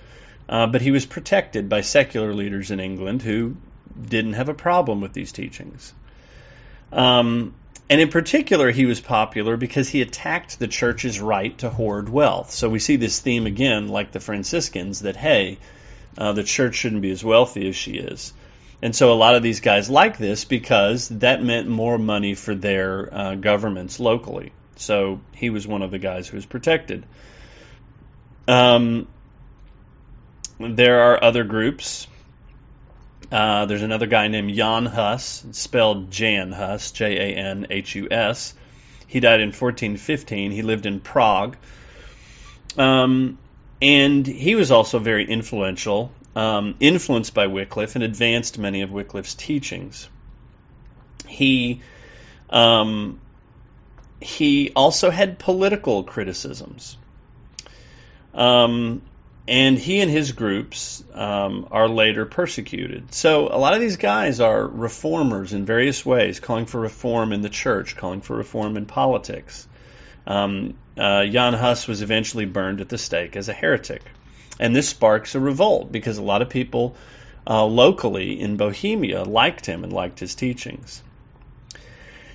Uh, 0.49 0.67
but 0.67 0.81
he 0.81 0.93
was 0.93 1.05
protected 1.05 1.69
by 1.69 1.81
secular 1.81 2.33
leaders 2.33 2.71
in 2.71 2.81
England 2.81 3.23
who 3.23 3.57
didn't 4.01 4.35
have 4.35 4.49
a 4.49 4.55
problem 4.55 5.01
with 5.01 5.13
these 5.13 5.33
teachings. 5.33 5.93
Um, 6.93 7.55
and 7.91 8.01
in 8.01 8.09
particular, 8.09 8.71
he 8.71 8.85
was 8.87 9.01
popular 9.01 9.57
because 9.57 9.89
he 9.89 10.03
attacked 10.03 10.59
the 10.59 10.69
church's 10.69 11.21
right 11.21 11.57
to 11.59 11.71
hoard 11.71 12.09
wealth. 12.09 12.51
So 12.51 12.69
we 12.69 12.79
see 12.79 12.97
this 12.97 13.21
theme 13.21 13.47
again, 13.47 13.89
like 13.89 14.13
the 14.13 14.21
Franciscans, 14.21 15.01
that, 15.01 15.17
hey, 15.17 15.59
uh, 16.19 16.33
the 16.33 16.43
church 16.43 16.75
shouldn't 16.75 17.03
be 17.03 17.11
as 17.11 17.25
wealthy 17.25 17.69
as 17.69 17.77
she 17.77 17.93
is. 17.93 18.33
And 18.83 18.95
so 18.95 19.13
a 19.13 19.15
lot 19.15 19.35
of 19.35 19.43
these 19.43 19.61
guys 19.61 19.91
like 19.91 20.19
this 20.19 20.45
because 20.45 21.09
that 21.09 21.43
meant 21.43 21.69
more 21.69 21.99
money 21.99 22.35
for 22.35 22.55
their 22.55 23.13
uh, 23.13 23.35
governments 23.35 23.99
locally. 23.99 24.53
So 24.77 25.21
he 25.33 25.51
was 25.51 25.67
one 25.67 25.83
of 25.83 25.91
the 25.91 25.99
guys 25.99 26.29
who 26.29 26.37
was 26.37 26.47
protected. 26.47 27.05
Um, 28.47 29.09
there 30.61 31.01
are 31.01 31.23
other 31.23 31.45
groups 31.45 32.07
uh, 33.31 33.67
there's 33.67 33.83
another 33.83 34.07
guy 34.07 34.29
named 34.29 34.55
Jan 34.55 34.87
Hus, 34.87 35.45
spelled 35.53 36.11
Jan 36.11 36.53
Hus, 36.53 36.93
J 36.93 37.17
A 37.17 37.37
N 37.37 37.67
H 37.71 37.95
U 37.97 38.09
S. 38.11 38.55
He 39.07 39.21
died 39.21 39.41
in 39.41 39.49
1415. 39.49 40.51
He 40.51 40.63
lived 40.63 40.87
in 40.87 41.01
Prague. 41.01 41.57
Um, 42.77 43.39
and 43.81 44.27
he 44.27 44.55
was 44.55 44.71
also 44.71 44.99
very 44.99 45.29
influential, 45.29 46.13
um, 46.37 46.75
influenced 46.81 47.35
by 47.35 47.47
Wycliffe, 47.47 47.95
and 47.95 48.05
advanced 48.05 48.59
many 48.59 48.83
of 48.83 48.91
Wycliffe's 48.91 49.35
teachings. 49.35 50.09
He 51.27 51.83
um, 52.51 53.21
he 54.21 54.73
also 54.75 55.11
had 55.11 55.39
political 55.39 56.03
criticisms. 56.03 56.97
Um, 58.35 59.03
and 59.49 59.79
he 59.79 60.01
and 60.01 60.11
his 60.11 60.33
groups 60.33 61.03
um, 61.15 61.69
are 61.71 61.89
later 61.89 62.27
persecuted. 62.27 63.15
So 63.15 63.49
a 63.49 63.57
lot 63.57 63.73
of 63.73 63.81
these 63.81 63.97
guys 63.97 64.41
are 64.41 64.67
reformers 64.67 65.55
in 65.55 65.65
various 65.65 66.05
ways, 66.05 66.39
calling 66.39 66.67
for 66.67 66.79
reform 66.79 67.33
in 67.33 67.41
the 67.41 67.49
church, 67.49 67.97
calling 67.97 68.21
for 68.21 68.37
reform 68.37 68.77
in 68.77 68.85
politics. 68.85 69.67
Um, 70.27 70.75
uh, 70.99 71.25
Jan 71.25 71.55
Hus 71.55 71.89
was 71.89 72.03
eventually 72.03 72.45
burned 72.45 72.83
at 72.83 72.91
the 72.91 72.99
stake 72.99 73.37
as 73.37 73.49
a 73.49 73.55
heretic, 73.55 74.03
and 74.61 74.77
this 74.77 74.91
sparks 74.91 75.35
a 75.35 75.41
revolt 75.41 75.91
because 75.91 76.19
a 76.19 76.23
lot 76.23 76.43
of 76.43 76.51
people 76.51 76.95
uh, 77.47 77.65
locally 77.65 78.39
in 78.39 78.59
Bohemia 78.59 79.23
liked 79.23 79.65
him 79.65 79.83
and 79.83 79.95
liked 79.95 80.21
his 80.21 80.35
teachings. 80.35 81.03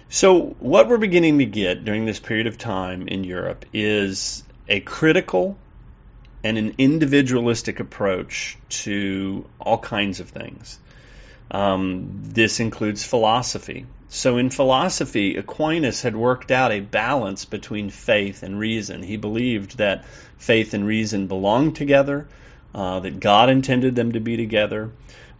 So 0.09 0.55
what 0.59 0.87
we're 0.87 0.97
beginning 0.97 1.37
to 1.39 1.45
get 1.45 1.85
during 1.85 2.05
this 2.05 2.19
period 2.19 2.47
of 2.47 2.57
time 2.57 3.07
in 3.07 3.23
Europe 3.23 3.65
is 3.71 4.43
a 4.67 4.79
critical 4.79 5.57
and 6.43 6.57
an 6.57 6.75
individualistic 6.77 7.79
approach 7.79 8.57
to 8.69 9.45
all 9.59 9.77
kinds 9.77 10.19
of 10.19 10.29
things. 10.29 10.79
Um, 11.51 12.21
this 12.23 12.59
includes 12.59 13.05
philosophy. 13.05 13.85
So, 14.09 14.37
in 14.37 14.49
philosophy, 14.49 15.37
Aquinas 15.37 16.01
had 16.01 16.15
worked 16.15 16.51
out 16.51 16.71
a 16.71 16.79
balance 16.79 17.45
between 17.45 17.89
faith 17.89 18.43
and 18.43 18.59
reason. 18.59 19.03
He 19.03 19.17
believed 19.17 19.77
that 19.77 20.05
faith 20.37 20.73
and 20.73 20.85
reason 20.85 21.27
belonged 21.27 21.75
together, 21.75 22.27
uh, 22.75 22.99
that 23.01 23.19
God 23.19 23.49
intended 23.49 23.95
them 23.95 24.13
to 24.13 24.19
be 24.19 24.37
together. 24.37 24.91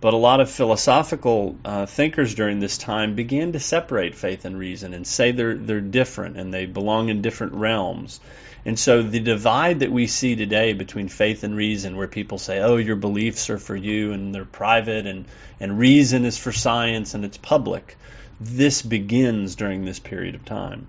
But 0.02 0.14
a 0.14 0.18
lot 0.18 0.42
of 0.42 0.52
philosophical 0.52 1.58
uh, 1.64 1.86
thinkers 1.86 2.36
during 2.36 2.60
this 2.60 2.78
time 2.78 3.16
began 3.16 3.54
to 3.54 3.60
separate 3.60 4.16
faith 4.16 4.44
and 4.44 4.60
reason 4.60 4.94
and 4.94 5.08
say 5.08 5.32
they're, 5.32 5.56
they're 5.56 5.80
different 5.80 6.36
and 6.36 6.54
they 6.54 6.66
belong 6.66 7.08
in 7.08 7.22
different 7.22 7.54
realms. 7.54 8.20
And 8.66 8.80
so 8.80 9.04
the 9.04 9.20
divide 9.20 9.80
that 9.80 9.92
we 9.92 10.08
see 10.08 10.36
today 10.36 10.74
between 10.74 11.10
faith 11.10 11.44
and 11.44 11.56
reason, 11.56 11.98
where 11.98 12.08
people 12.08 12.38
say, 12.38 12.60
oh, 12.60 12.78
your 12.78 12.96
beliefs 12.96 13.50
are 13.50 13.58
for 13.58 13.76
you 13.76 14.14
and 14.14 14.34
they're 14.34 14.46
private, 14.46 15.06
and, 15.06 15.26
and 15.60 15.78
reason 15.78 16.24
is 16.24 16.38
for 16.38 16.52
science 16.52 17.14
and 17.14 17.26
it's 17.26 17.38
public, 17.38 17.98
this 18.40 18.82
begins 18.82 19.56
during 19.56 19.84
this 19.84 20.00
period 20.00 20.36
of 20.36 20.46
time. 20.46 20.88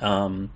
Um, 0.00 0.50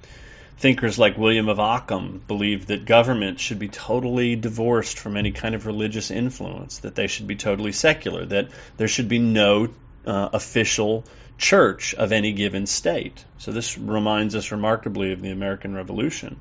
thinkers 0.59 0.99
like 0.99 1.19
William 1.19 1.49
of 1.49 1.59
Ockham 1.61 2.23
believed 2.27 2.69
that 2.69 2.85
government 2.85 3.41
should 3.41 3.59
be 3.59 3.69
totally 3.69 4.37
divorced 4.37 4.99
from 4.99 5.17
any 5.17 5.33
kind 5.33 5.55
of 5.55 5.67
religious 5.67 6.11
influence, 6.11 6.79
that 6.79 6.95
they 6.95 7.07
should 7.07 7.27
be 7.27 7.37
totally 7.37 7.73
secular, 7.73 8.25
that 8.27 8.49
there 8.77 8.89
should 8.89 9.09
be 9.09 9.19
no 9.19 9.69
uh, 10.07 10.29
official 10.33 11.05
church 11.43 11.93
of 11.95 12.13
any 12.13 12.33
given 12.33 12.67
state. 12.67 13.25
So 13.37 13.53
this 13.53 13.77
reminds 13.77 14.35
us 14.35 14.53
remarkably 14.53 15.13
of 15.13 15.21
the 15.21 15.31
American 15.31 15.75
Revolution. 15.75 16.37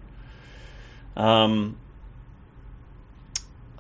Um, 1.18 1.78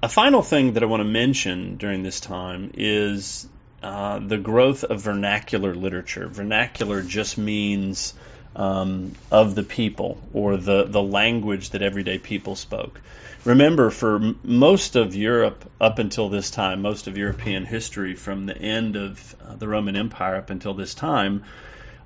a 0.03 0.09
final 0.09 0.41
thing 0.41 0.73
that 0.73 0.83
I 0.83 0.87
want 0.87 1.01
to 1.01 1.09
mention 1.09 1.77
during 1.77 2.01
this 2.01 2.19
time 2.19 2.71
is 2.73 3.47
uh, 3.83 4.19
the 4.19 4.37
growth 4.37 4.83
of 4.83 5.01
vernacular 5.01 5.75
literature. 5.75 6.27
Vernacular 6.27 7.03
just 7.03 7.37
means 7.37 8.15
um, 8.55 9.13
of 9.31 9.55
the 9.55 9.63
people 9.63 10.17
or 10.33 10.57
the, 10.57 10.83
the 10.83 11.01
language 11.01 11.69
that 11.71 11.81
everyday 11.81 12.17
people 12.17 12.55
spoke. 12.55 12.99
Remember, 13.45 13.89
for 13.89 14.15
m- 14.17 14.39
most 14.43 14.95
of 14.95 15.15
Europe 15.15 15.69
up 15.79 15.99
until 15.99 16.29
this 16.29 16.51
time, 16.51 16.81
most 16.81 17.07
of 17.07 17.17
European 17.17 17.65
history 17.65 18.15
from 18.15 18.45
the 18.45 18.57
end 18.57 18.95
of 18.95 19.35
uh, 19.41 19.55
the 19.55 19.67
Roman 19.67 19.95
Empire 19.95 20.35
up 20.35 20.49
until 20.49 20.73
this 20.73 20.93
time, 20.93 21.43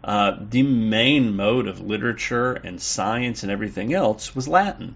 uh, 0.04 0.38
the 0.40 0.64
main 0.64 1.36
mode 1.36 1.68
of 1.68 1.82
literature 1.82 2.54
and 2.54 2.80
science 2.80 3.44
and 3.44 3.52
everything 3.52 3.94
else 3.94 4.36
was 4.36 4.48
Latin. 4.48 4.96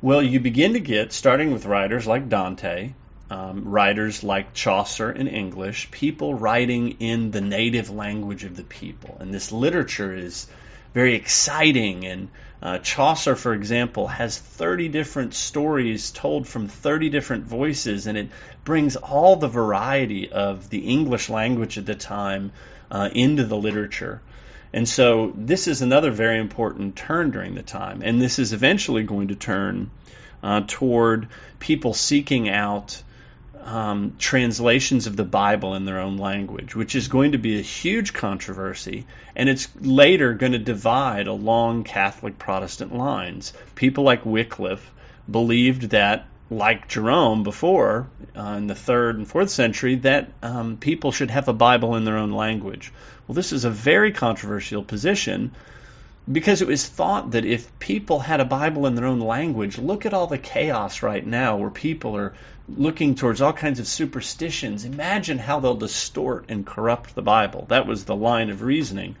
Well, 0.00 0.22
you 0.22 0.40
begin 0.40 0.72
to 0.72 0.80
get, 0.80 1.12
starting 1.12 1.52
with 1.52 1.66
writers 1.66 2.06
like 2.06 2.28
Dante, 2.28 2.94
um, 3.30 3.64
writers 3.64 4.24
like 4.24 4.54
Chaucer 4.54 5.12
in 5.12 5.28
English, 5.28 5.90
people 5.90 6.34
writing 6.34 6.96
in 7.00 7.30
the 7.30 7.40
native 7.42 7.90
language 7.90 8.44
of 8.44 8.56
the 8.56 8.62
people. 8.62 9.18
And 9.20 9.34
this 9.34 9.52
literature 9.52 10.14
is 10.14 10.46
very 10.94 11.14
exciting. 11.14 12.04
And 12.06 12.28
uh, 12.62 12.78
Chaucer, 12.78 13.36
for 13.36 13.52
example, 13.54 14.08
has 14.08 14.38
30 14.38 14.88
different 14.88 15.34
stories 15.34 16.10
told 16.10 16.48
from 16.48 16.68
30 16.68 17.10
different 17.10 17.44
voices, 17.44 18.06
and 18.06 18.18
it 18.18 18.30
brings 18.64 18.96
all 18.96 19.36
the 19.36 19.48
variety 19.48 20.30
of 20.30 20.68
the 20.70 20.80
English 20.80 21.28
language 21.28 21.78
at 21.78 21.86
the 21.86 21.94
time 21.94 22.52
uh, 22.90 23.08
into 23.12 23.44
the 23.44 23.56
literature. 23.56 24.20
And 24.72 24.88
so 24.88 25.32
this 25.34 25.66
is 25.66 25.82
another 25.82 26.10
very 26.10 26.38
important 26.38 26.96
turn 26.96 27.30
during 27.30 27.54
the 27.54 27.62
time. 27.62 28.02
And 28.02 28.20
this 28.20 28.38
is 28.38 28.52
eventually 28.52 29.02
going 29.02 29.28
to 29.28 29.34
turn 29.34 29.90
uh, 30.42 30.62
toward 30.66 31.28
people 31.58 31.94
seeking 31.94 32.48
out 32.48 33.02
um, 33.68 34.14
translations 34.18 35.06
of 35.06 35.16
the 35.16 35.24
Bible 35.24 35.74
in 35.74 35.84
their 35.84 36.00
own 36.00 36.16
language, 36.16 36.74
which 36.74 36.94
is 36.94 37.08
going 37.08 37.32
to 37.32 37.38
be 37.38 37.58
a 37.58 37.62
huge 37.62 38.14
controversy, 38.14 39.06
and 39.36 39.48
it's 39.48 39.68
later 39.78 40.32
going 40.32 40.52
to 40.52 40.58
divide 40.58 41.26
along 41.26 41.84
Catholic 41.84 42.38
Protestant 42.38 42.96
lines. 42.96 43.52
People 43.74 44.04
like 44.04 44.24
Wycliffe 44.24 44.90
believed 45.30 45.90
that, 45.90 46.26
like 46.50 46.88
Jerome 46.88 47.42
before, 47.42 48.06
uh, 48.34 48.54
in 48.56 48.68
the 48.68 48.74
third 48.74 49.18
and 49.18 49.28
fourth 49.28 49.50
century, 49.50 49.96
that 49.96 50.30
um, 50.42 50.78
people 50.78 51.12
should 51.12 51.30
have 51.30 51.48
a 51.48 51.52
Bible 51.52 51.94
in 51.96 52.04
their 52.04 52.16
own 52.16 52.32
language. 52.32 52.90
Well, 53.26 53.34
this 53.34 53.52
is 53.52 53.66
a 53.66 53.70
very 53.70 54.12
controversial 54.12 54.82
position 54.82 55.50
because 56.30 56.62
it 56.62 56.68
was 56.68 56.86
thought 56.86 57.32
that 57.32 57.44
if 57.44 57.78
people 57.78 58.18
had 58.18 58.40
a 58.40 58.44
Bible 58.46 58.86
in 58.86 58.94
their 58.94 59.06
own 59.06 59.20
language, 59.20 59.78
look 59.78 60.06
at 60.06 60.14
all 60.14 60.26
the 60.26 60.38
chaos 60.38 61.02
right 61.02 61.26
now 61.26 61.56
where 61.56 61.70
people 61.70 62.16
are 62.16 62.34
looking 62.76 63.14
towards 63.14 63.40
all 63.40 63.52
kinds 63.52 63.80
of 63.80 63.86
superstitions. 63.86 64.84
Imagine 64.84 65.38
how 65.38 65.60
they'll 65.60 65.74
distort 65.74 66.46
and 66.48 66.66
corrupt 66.66 67.14
the 67.14 67.22
Bible. 67.22 67.66
That 67.68 67.86
was 67.86 68.04
the 68.04 68.16
line 68.16 68.50
of 68.50 68.62
reasoning. 68.62 69.16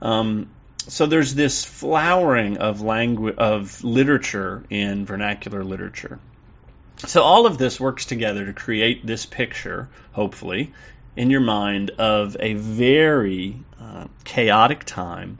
Um, 0.00 0.48
so 0.88 1.06
there's 1.06 1.34
this 1.34 1.64
flowering 1.64 2.58
of 2.58 2.80
language 2.80 3.36
of 3.36 3.84
literature 3.84 4.64
in 4.68 5.06
vernacular 5.06 5.62
literature. 5.62 6.18
So 6.96 7.22
all 7.22 7.46
of 7.46 7.56
this 7.56 7.80
works 7.80 8.04
together 8.04 8.46
to 8.46 8.52
create 8.52 9.06
this 9.06 9.26
picture, 9.26 9.88
hopefully, 10.12 10.72
in 11.16 11.30
your 11.30 11.40
mind 11.40 11.90
of 11.90 12.36
a 12.40 12.54
very 12.54 13.56
uh, 13.80 14.06
chaotic 14.24 14.84
time 14.84 15.38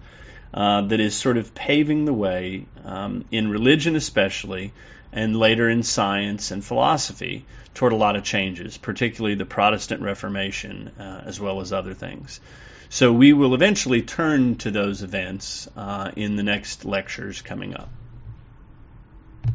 uh, 0.55 0.83
that 0.83 1.01
is 1.01 1.15
sort 1.15 1.37
of 1.37 1.55
paving 1.55 2.05
the 2.05 2.13
way 2.13 2.67
um, 2.85 3.25
in 3.31 3.49
religion, 3.49 3.97
especially, 3.97 4.73
and 5.13 5.37
later 5.37 5.69
in 5.69 5.83
science 5.83 6.51
and 6.51 6.65
philosophy 6.65 7.45
toward 7.75 7.93
a 7.93 7.97
lot 7.97 8.17
of 8.17 8.25
changes, 8.25 8.79
particularly 8.79 9.35
the 9.35 9.45
Protestant 9.45 10.03
Reformation 10.03 10.91
uh, 10.99 11.23
as 11.27 11.41
well 11.41 11.61
as 11.61 11.73
other 11.73 11.95
things. 11.95 12.41
So 12.89 13.13
we 13.13 13.33
will 13.33 13.55
eventually 13.55 14.03
turn 14.03 14.57
to 14.57 14.71
those 14.71 15.03
events 15.03 15.69
uh, 15.77 16.11
in 16.15 16.37
the 16.37 16.43
next 16.43 16.85
lectures 16.85 17.41
coming 17.41 17.75
up. 17.75 17.89